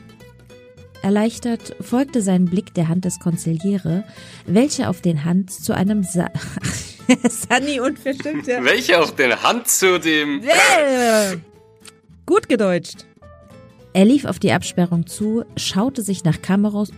Erleichtert 1.02 1.76
folgte 1.80 2.22
sein 2.22 2.46
Blick 2.46 2.74
der 2.74 2.88
Hand 2.88 3.04
des 3.04 3.20
Konziliere, 3.20 4.04
welche 4.46 4.88
auf 4.88 5.00
den 5.00 5.24
Hand 5.24 5.52
zu 5.52 5.72
einem 5.72 6.02
Sa 6.02 6.28
Sunny 7.28 7.78
und 7.80 7.98
verstimmt 7.98 8.46
ja. 8.46 8.64
Welche 8.64 9.00
auf 9.00 9.14
den 9.14 9.40
Hand 9.42 9.68
zu 9.68 9.98
dem. 9.98 10.42
Gut 12.26 12.48
gedeutscht. 12.48 13.06
Er 13.92 14.04
lief 14.04 14.24
auf 14.24 14.38
die 14.38 14.52
Absperrung 14.52 15.06
zu, 15.06 15.44
schaute 15.56 16.02
sich 16.02 16.24
nach 16.24 16.42
Kameras. 16.42 16.90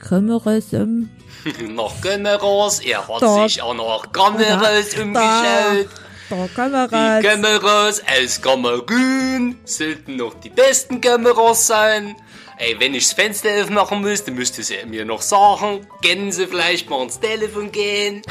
Kameras 0.00 0.72
ähm, 0.72 1.10
noch 1.68 2.00
Kameras, 2.00 2.80
er 2.80 3.06
hat 3.06 3.22
da, 3.22 3.48
sich 3.48 3.62
auch 3.62 3.74
noch 3.74 4.06
da, 4.06 4.26
umgeschaut. 4.28 5.88
Da, 6.28 6.48
Kameras. 6.54 7.22
Die 7.22 7.26
Kameras 7.26 8.02
aus 8.02 8.40
Kamerun 8.40 9.56
sollten 9.64 10.16
noch 10.16 10.34
die 10.34 10.50
besten 10.50 11.00
Kameras 11.00 11.66
sein. 11.66 12.16
Ey, 12.56 12.78
wenn 12.78 12.94
ich 12.94 13.04
das 13.04 13.14
Fenster 13.14 13.48
aufmachen 13.62 14.02
müsste, 14.02 14.30
müsste 14.30 14.62
sie 14.62 14.76
mir 14.86 15.04
noch 15.04 15.22
sagen. 15.22 15.86
Kennen 16.02 16.30
Sie 16.30 16.46
vielleicht 16.46 16.90
mal 16.90 17.02
ins 17.02 17.18
Telefon 17.18 17.72
gehen? 17.72 18.22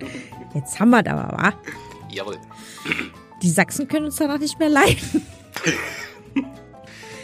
Jetzt 0.54 0.78
haben 0.78 0.90
wir 0.90 1.02
das 1.02 1.14
aber, 1.14 1.36
wa? 1.36 1.52
Jawohl. 2.10 2.36
Die 3.42 3.50
Sachsen 3.50 3.88
können 3.88 4.06
uns 4.06 4.16
danach 4.16 4.38
nicht 4.38 4.58
mehr 4.58 4.68
leiden. 4.68 5.26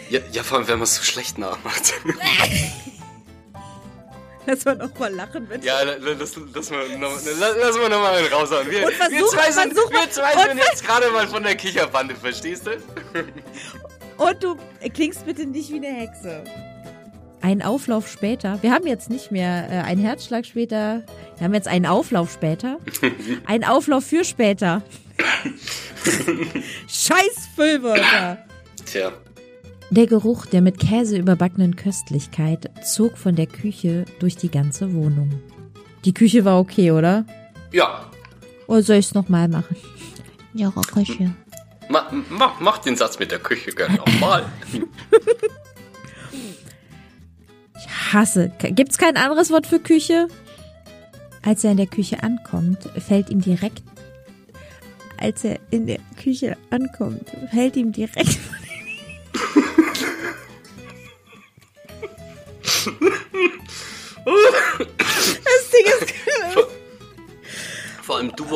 Ja, 0.09 0.21
ja, 0.31 0.45
vor 0.45 0.59
allem, 0.59 0.69
wenn 0.69 0.79
man 0.79 0.85
es 0.85 0.95
so 0.95 1.03
schlecht 1.03 1.37
nachmacht. 1.37 1.95
Lass 4.47 4.65
mal 4.65 4.77
nochmal 4.77 5.13
lachen, 5.13 5.47
bitte. 5.47 5.67
Ja, 5.67 5.83
lass, 5.83 5.99
lass, 6.01 6.37
lass 6.55 6.71
mal 6.71 6.89
nochmal 6.91 7.21
lass 7.61 7.77
mal 7.77 7.89
noch 7.89 8.05
einen 8.05 8.27
raushauen. 8.33 8.71
Wir, 8.71 8.89
versuch, 8.93 9.11
wir 9.11 9.27
zwei 9.27 9.51
sind, 9.51 9.73
versuch 9.75 9.91
wir 9.91 10.11
zwei 10.11 10.49
sind 10.49 10.59
jetzt 10.59 10.85
gerade 10.85 11.11
mal 11.11 11.27
von 11.27 11.43
der 11.43 11.57
Kicherbande, 11.57 12.15
verstehst 12.15 12.67
du? 12.67 12.71
Und 14.23 14.43
du 14.43 14.57
klingst 14.95 15.27
bitte 15.27 15.47
nicht 15.47 15.71
wie 15.71 15.77
eine 15.77 15.89
Hexe. 15.89 16.45
Ein 17.43 17.63
Auflauf 17.63 18.09
später. 18.09 18.63
Wir 18.63 18.73
haben 18.73 18.87
jetzt 18.87 19.11
nicht 19.11 19.31
mehr 19.31 19.69
äh, 19.71 19.75
einen 19.83 20.01
Herzschlag 20.01 20.47
später. 20.47 21.03
Wir 21.37 21.45
haben 21.45 21.55
jetzt 21.55 21.69
einen 21.69 21.87
Auflauf 21.87 22.33
später. 22.33 22.79
Ein 23.47 23.63
Auflauf 23.63 24.05
für 24.05 24.25
später. 24.25 24.83
Scheiß 26.89 27.49
Füllwörter. 27.55 28.39
Tja. 28.87 29.13
Der 29.91 30.07
Geruch 30.07 30.47
der 30.47 30.63
mit 30.63 30.79
Käse 30.79 31.17
überbackenen 31.17 31.77
Köstlichkeit 31.77 32.71
zog 32.85 33.17
von 33.17 33.37
der 33.37 33.47
Küche 33.47 34.05
durch 34.19 34.37
die 34.37 34.51
ganze 34.51 34.93
Wohnung. 34.95 35.41
Die 36.05 36.13
Küche 36.13 36.45
war 36.45 36.59
okay, 36.59 36.91
oder? 36.91 37.25
Ja. 37.73 38.11
Oder 38.67 38.83
soll 38.83 38.97
ich 38.97 39.07
es 39.07 39.15
nochmal 39.15 39.49
machen? 39.49 39.77
Ja, 40.55 40.71
Küche. 40.71 41.35
Ma, 41.89 42.11
mach, 42.31 42.59
mach 42.61 42.79
den 42.79 42.97
Satz 42.97 43.19
mit 43.19 43.31
der 43.31 43.39
Küche 43.39 43.71
gerne 43.71 43.97
nochmal. 43.97 44.45
Ich 47.79 48.13
hasse. 48.13 48.51
Gibt's 48.59 48.99
kein 48.99 49.17
anderes 49.17 49.51
Wort 49.51 49.67
für 49.67 49.79
Küche? 49.79 50.29
Als 51.43 51.63
er 51.63 51.73
in 51.73 51.77
der 51.77 51.87
Küche 51.87 52.23
ankommt, 52.23 52.89
fällt 52.99 53.31
ihm 53.31 53.41
direkt. 53.41 53.85
Als 55.19 55.45
er 55.45 55.61
in 55.71 55.87
der 55.87 56.01
Küche 56.21 56.57
ankommt, 56.71 57.31
fällt 57.53 57.77
ihm 57.77 57.93
direkt. 57.93 58.39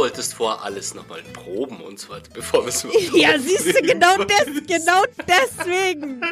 Wolltest 0.00 0.32
vorher 0.32 0.64
alles 0.64 0.94
nochmal 0.94 1.20
proben 1.34 1.76
und 1.82 1.98
so 1.98 2.08
weiter, 2.08 2.30
bevor 2.32 2.64
wir 2.64 2.70
es 2.70 2.86
Ja, 3.14 3.38
siehst 3.38 3.66
du, 3.66 3.82
genau, 3.82 4.16
des, 4.16 4.66
genau 4.66 5.02
deswegen. 5.28 6.22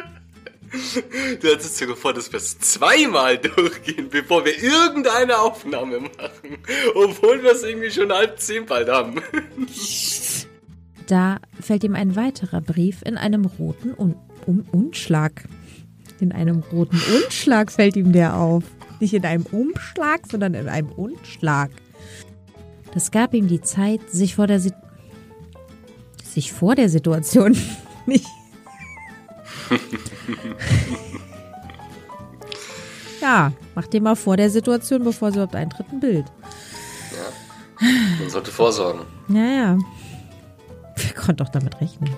Du 1.39 1.51
hattest 1.51 1.77
sogar 1.77 1.95
vor, 1.95 2.13
dass 2.13 2.31
wir 2.31 2.37
es 2.37 2.57
zweimal 2.57 3.37
durchgehen, 3.37 4.09
bevor 4.09 4.43
wir 4.43 4.57
irgendeine 4.61 5.37
Aufnahme 5.37 5.99
machen. 5.99 6.57
Obwohl 6.95 7.43
wir 7.43 7.51
es 7.51 7.63
irgendwie 7.63 7.91
schon 7.91 8.11
halb 8.11 8.39
zehn 8.39 8.65
bald 8.65 8.89
haben. 8.89 9.21
Da 11.05 11.37
fällt 11.61 11.83
ihm 11.83 11.93
ein 11.93 12.15
weiterer 12.15 12.61
Brief 12.61 13.03
in 13.03 13.17
einem 13.17 13.45
roten 13.45 13.93
Un 13.95 14.15
um 14.47 14.65
Umschlag. 14.71 15.43
In 16.19 16.31
einem 16.31 16.63
roten 16.71 16.99
Umschlag 17.23 17.71
fällt 17.71 17.95
ihm 17.95 18.13
der 18.13 18.35
auf. 18.35 18.63
Nicht 18.99 19.13
in 19.13 19.25
einem 19.25 19.45
Umschlag, 19.45 20.21
sondern 20.29 20.55
in 20.55 20.67
einem 20.67 20.89
Umschlag. 20.89 21.69
Das 22.93 23.11
gab 23.11 23.33
ihm 23.33 23.47
die 23.47 23.61
Zeit, 23.61 24.01
sich 24.09 24.35
vor 24.35 24.47
der, 24.47 24.59
si 24.59 24.73
sich 26.23 26.51
vor 26.53 26.75
der 26.75 26.89
Situation 26.89 27.57
nicht. 28.05 28.27
ja, 33.21 33.51
mach 33.75 33.87
dir 33.87 34.01
mal 34.01 34.15
vor 34.15 34.37
der 34.37 34.49
Situation, 34.49 35.03
bevor 35.03 35.31
sie 35.31 35.37
überhaupt 35.37 35.55
eintritt, 35.55 35.91
ein 35.91 35.99
Bild. 35.99 36.25
Ja, 37.11 37.87
man 38.19 38.29
sollte 38.29 38.51
vorsorgen. 38.51 39.01
Naja, 39.27 39.77
wer 40.95 41.13
konnte 41.13 41.43
doch 41.43 41.49
damit 41.49 41.79
rechnen? 41.81 42.09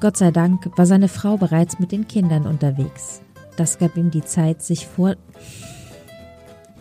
Gott 0.00 0.16
sei 0.16 0.30
Dank 0.30 0.70
war 0.76 0.86
seine 0.86 1.08
Frau 1.08 1.36
bereits 1.36 1.78
mit 1.78 1.90
den 1.92 2.06
Kindern 2.06 2.46
unterwegs. 2.46 3.22
Das 3.56 3.78
gab 3.78 3.96
ihm 3.96 4.10
die 4.10 4.24
Zeit, 4.24 4.62
sich 4.62 4.86
vor. 4.86 5.14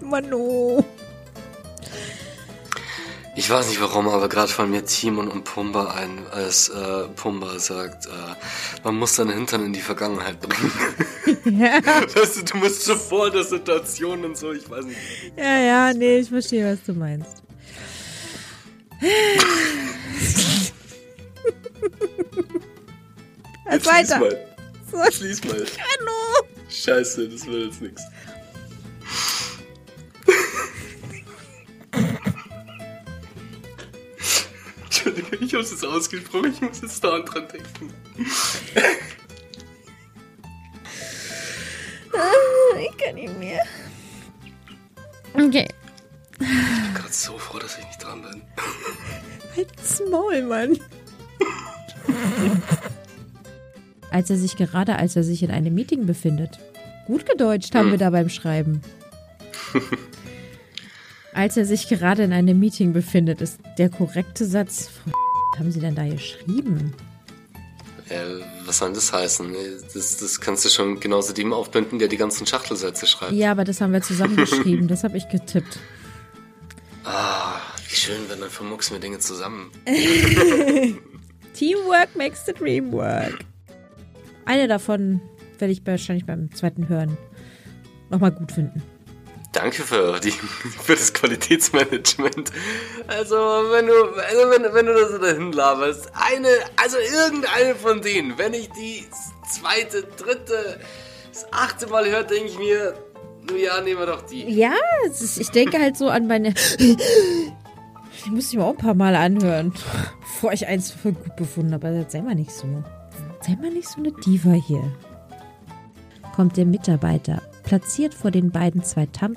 Manu. 0.01 0.83
Ich 3.35 3.49
weiß 3.49 3.67
nicht 3.67 3.81
warum, 3.81 4.07
aber 4.07 4.29
gerade 4.29 4.51
von 4.51 4.69
mir 4.69 4.85
Timon 4.85 5.27
und 5.27 5.43
Pumba 5.43 5.91
ein, 5.95 6.27
als 6.31 6.69
äh, 6.69 7.07
Pumba 7.15 7.57
sagt, 7.57 8.05
äh, 8.05 8.09
man 8.83 8.95
muss 8.95 9.15
seinen 9.15 9.33
Hintern 9.33 9.65
in 9.65 9.73
die 9.73 9.81
Vergangenheit 9.81 10.39
bringen. 10.39 10.71
Ja. 11.59 11.79
weißt 12.15 12.37
du, 12.37 12.43
du 12.43 12.57
musst 12.57 12.83
so 12.83 12.95
vor 12.95 13.31
der 13.31 13.43
Situation 13.43 14.23
und 14.23 14.37
so, 14.37 14.51
ich 14.51 14.69
weiß 14.69 14.85
nicht. 14.85 14.99
Ja, 15.35 15.59
ja, 15.59 15.93
nee, 15.93 16.19
ich 16.19 16.29
verstehe, 16.29 16.71
was 16.71 16.83
du 16.85 16.93
meinst. 16.93 17.41
Jetzt 23.71 23.85
weiter. 23.87 24.17
Schließ 24.17 24.19
mal. 24.19 24.37
So. 24.91 25.11
Schließ 25.11 25.43
mal. 25.45 25.55
Hallo. 25.55 26.47
Scheiße, 26.69 27.27
das 27.27 27.45
wird 27.47 27.65
jetzt 27.65 27.81
nichts. 27.81 28.03
Entschuldigung, 35.05 35.39
ich 35.41 35.53
hab's 35.53 35.71
jetzt 35.71 35.85
ausgesprochen, 35.85 36.53
ich 36.53 36.61
muss 36.61 36.81
jetzt 36.81 37.03
da 37.03 37.19
dran 37.19 37.47
denken. 37.51 37.93
ich 42.79 42.97
kann 42.97 43.15
nicht 43.15 43.37
mehr. 43.37 43.61
Okay. 45.33 45.67
Ich 46.39 46.47
bin 46.47 46.93
gerade 46.93 47.13
so 47.13 47.37
froh, 47.37 47.59
dass 47.59 47.77
ich 47.77 47.85
nicht 47.85 48.03
dran 48.03 48.21
bin. 48.21 48.41
Halt's 49.55 50.01
Maul, 50.09 50.41
Mann. 50.43 50.79
als 54.11 54.29
er 54.29 54.37
sich 54.37 54.55
gerade, 54.55 54.95
als 54.97 55.15
er 55.15 55.23
sich 55.23 55.43
in 55.43 55.51
einem 55.51 55.73
Meeting 55.73 56.05
befindet. 56.05 56.59
Gut 57.07 57.25
gedeutscht 57.25 57.75
haben 57.75 57.85
hm. 57.85 57.91
wir 57.91 57.97
da 57.97 58.09
beim 58.09 58.29
Schreiben. 58.29 58.81
als 61.33 61.57
er 61.57 61.65
sich 61.65 61.87
gerade 61.87 62.23
in 62.23 62.33
einem 62.33 62.59
Meeting 62.59 62.93
befindet, 62.93 63.41
ist 63.41 63.59
der 63.77 63.89
korrekte 63.89 64.45
Satz. 64.45 64.89
Was 65.05 65.59
haben 65.59 65.71
Sie 65.71 65.79
denn 65.79 65.95
da 65.95 66.07
geschrieben? 66.07 66.93
Äh, 68.09 68.43
was 68.65 68.79
soll 68.79 68.93
das 68.93 69.11
heißen? 69.13 69.53
Das, 69.93 70.17
das 70.17 70.39
kannst 70.39 70.65
du 70.65 70.69
schon 70.69 70.99
genauso 70.99 71.33
dem 71.33 71.53
aufbinden, 71.53 71.99
der 71.99 72.07
die 72.07 72.17
ganzen 72.17 72.45
Schachtelsätze 72.45 73.07
schreibt. 73.07 73.33
Ja, 73.33 73.51
aber 73.51 73.63
das 73.63 73.81
haben 73.81 73.93
wir 73.93 74.01
zusammengeschrieben. 74.01 74.87
das 74.89 75.03
habe 75.03 75.17
ich 75.17 75.27
getippt. 75.29 75.79
Ah, 77.03 77.59
wie 77.87 77.95
schön, 77.95 78.21
wenn 78.29 78.39
dann 78.39 78.49
vermucksen 78.49 78.95
wir 78.95 79.01
Dinge 79.01 79.19
zusammen. 79.19 79.71
Teamwork 81.53 82.15
makes 82.15 82.45
the 82.45 82.53
dream 82.53 82.91
work. 82.91 83.39
Eine 84.45 84.67
davon 84.67 85.21
werde 85.59 85.71
ich 85.71 85.85
wahrscheinlich 85.85 86.25
beim 86.25 86.53
zweiten 86.53 86.89
Hören 86.89 87.17
nochmal 88.09 88.31
gut 88.31 88.51
finden. 88.51 88.81
Danke 89.53 89.83
für, 89.83 90.19
die, 90.19 90.31
für 90.83 90.95
das 90.95 91.13
Qualitätsmanagement. 91.13 92.51
Also, 93.07 93.35
wenn 93.35 93.87
du, 93.87 93.93
also 93.93 94.49
wenn, 94.49 94.73
wenn 94.73 94.85
du 94.87 94.93
das 94.93 95.11
so 95.11 95.19
dahin 95.19 95.51
laberst, 95.53 96.11
eine, 96.13 96.49
also 96.75 96.97
irgendeine 96.97 97.75
von 97.75 98.01
denen, 98.01 98.37
wenn 98.37 98.53
ich 98.53 98.69
die 98.71 99.05
zweite, 99.49 100.03
dritte, 100.17 100.79
das 101.31 101.45
achte 101.51 101.87
Mal 101.87 102.09
höre, 102.09 102.23
denke 102.23 102.49
ich 102.49 102.57
mir, 102.57 102.95
ja, 103.55 103.79
nehmen 103.81 103.99
wir 103.99 104.07
doch 104.07 104.23
die. 104.23 104.43
Ja, 104.49 104.73
ist, 105.05 105.39
ich 105.39 105.49
denke 105.51 105.79
halt 105.79 105.97
so 105.97 106.09
an 106.09 106.27
meine. 106.27 106.53
Ich 108.25 108.31
muss 108.31 108.51
sie 108.51 108.57
mir 108.57 108.63
auch 108.63 108.69
ein 108.69 108.77
paar 108.77 108.93
Mal 108.93 109.17
anhören, 109.17 109.73
bevor 110.21 110.53
ich 110.53 110.65
eins 110.65 110.91
für 110.91 111.11
gut 111.11 111.35
befunden 111.35 111.73
habe. 111.73 111.87
Also, 111.87 112.05
sei 112.07 112.21
mal 112.21 112.35
nicht 112.35 112.51
so. 112.51 112.81
Sei 113.41 113.57
mal 113.61 113.69
nicht 113.69 113.89
so 113.89 113.97
eine 113.97 114.13
Diva 114.13 114.51
hier. 114.51 114.81
Kommt 116.33 116.55
der 116.55 116.65
Mitarbeiter, 116.65 117.41
platziert 117.73 118.13
vor 118.13 118.29
den 118.29 118.51
beiden 118.51 118.83
zwei 118.83 119.07
Tam... 119.07 119.35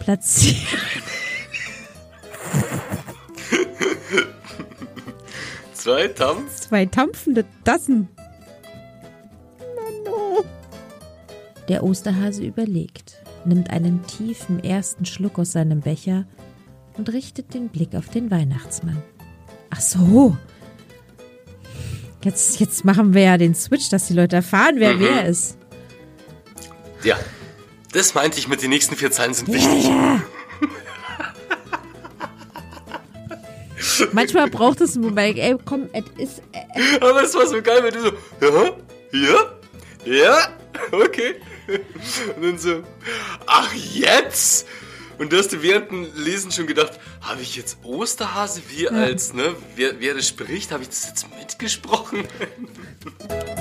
Platziert... 0.00 0.56
zwei 5.72 6.08
Tampf? 6.08 6.56
Zwei 6.62 6.86
tampfende 6.86 7.44
Tassen. 7.62 8.08
No, 10.04 10.42
Der 11.68 11.84
Osterhase 11.84 12.42
überlegt, 12.44 13.22
nimmt 13.44 13.70
einen 13.70 14.04
tiefen 14.08 14.64
ersten 14.64 15.06
Schluck 15.06 15.38
aus 15.38 15.52
seinem 15.52 15.78
Becher 15.78 16.26
und 16.98 17.12
richtet 17.12 17.54
den 17.54 17.68
Blick 17.68 17.94
auf 17.94 18.08
den 18.08 18.32
Weihnachtsmann. 18.32 19.00
Ach 19.70 19.80
so, 19.80 20.36
Jetzt, 22.24 22.58
jetzt 22.58 22.84
machen 22.84 23.14
wir 23.14 23.22
ja 23.22 23.38
den 23.38 23.54
Switch, 23.54 23.90
dass 23.90 24.06
die 24.08 24.14
Leute 24.14 24.36
erfahren, 24.36 24.76
wer 24.78 24.94
mhm. 24.94 25.00
wer 25.00 25.26
ist. 25.26 25.56
Ja, 27.04 27.18
das 27.92 28.14
meinte 28.14 28.38
ich 28.38 28.48
mit 28.48 28.62
den 28.62 28.70
nächsten 28.70 28.96
vier 28.96 29.10
Zeilen 29.10 29.34
sind 29.34 29.48
wichtig. 29.52 29.84
Yeah. 29.84 30.22
Manchmal 34.12 34.48
braucht 34.48 34.80
es 34.80 34.94
einen 34.94 35.04
Moment, 35.04 35.38
ey, 35.38 35.56
komm, 35.64 35.88
es 35.92 36.04
ist. 36.16 36.42
Äh, 36.52 36.98
Aber 37.00 37.22
es 37.22 37.34
war 37.34 37.46
so 37.46 37.60
geil, 37.60 37.82
wenn 37.82 37.92
du 37.92 38.02
so, 38.02 38.12
ja, 38.40 38.76
ja, 39.12 39.46
ja, 40.04 40.48
okay. 40.92 41.36
Und 42.36 42.42
dann 42.42 42.58
so, 42.58 42.82
ach 43.46 43.72
jetzt? 43.74 44.66
Und 45.18 45.32
du 45.32 45.38
hast 45.38 45.48
dir 45.48 45.62
während 45.62 45.90
dem 45.90 46.08
Lesen 46.16 46.50
schon 46.50 46.66
gedacht, 46.66 46.98
habe 47.20 47.42
ich 47.42 47.56
jetzt 47.56 47.78
Osterhase 47.82 48.62
wie 48.70 48.84
ja. 48.84 48.90
als, 48.90 49.32
ne, 49.34 49.54
wer, 49.76 50.00
wer 50.00 50.14
das 50.14 50.26
spricht, 50.26 50.72
habe 50.72 50.82
ich 50.82 50.88
das 50.88 51.06
jetzt 51.06 51.26
mitgesprochen? 51.38 52.26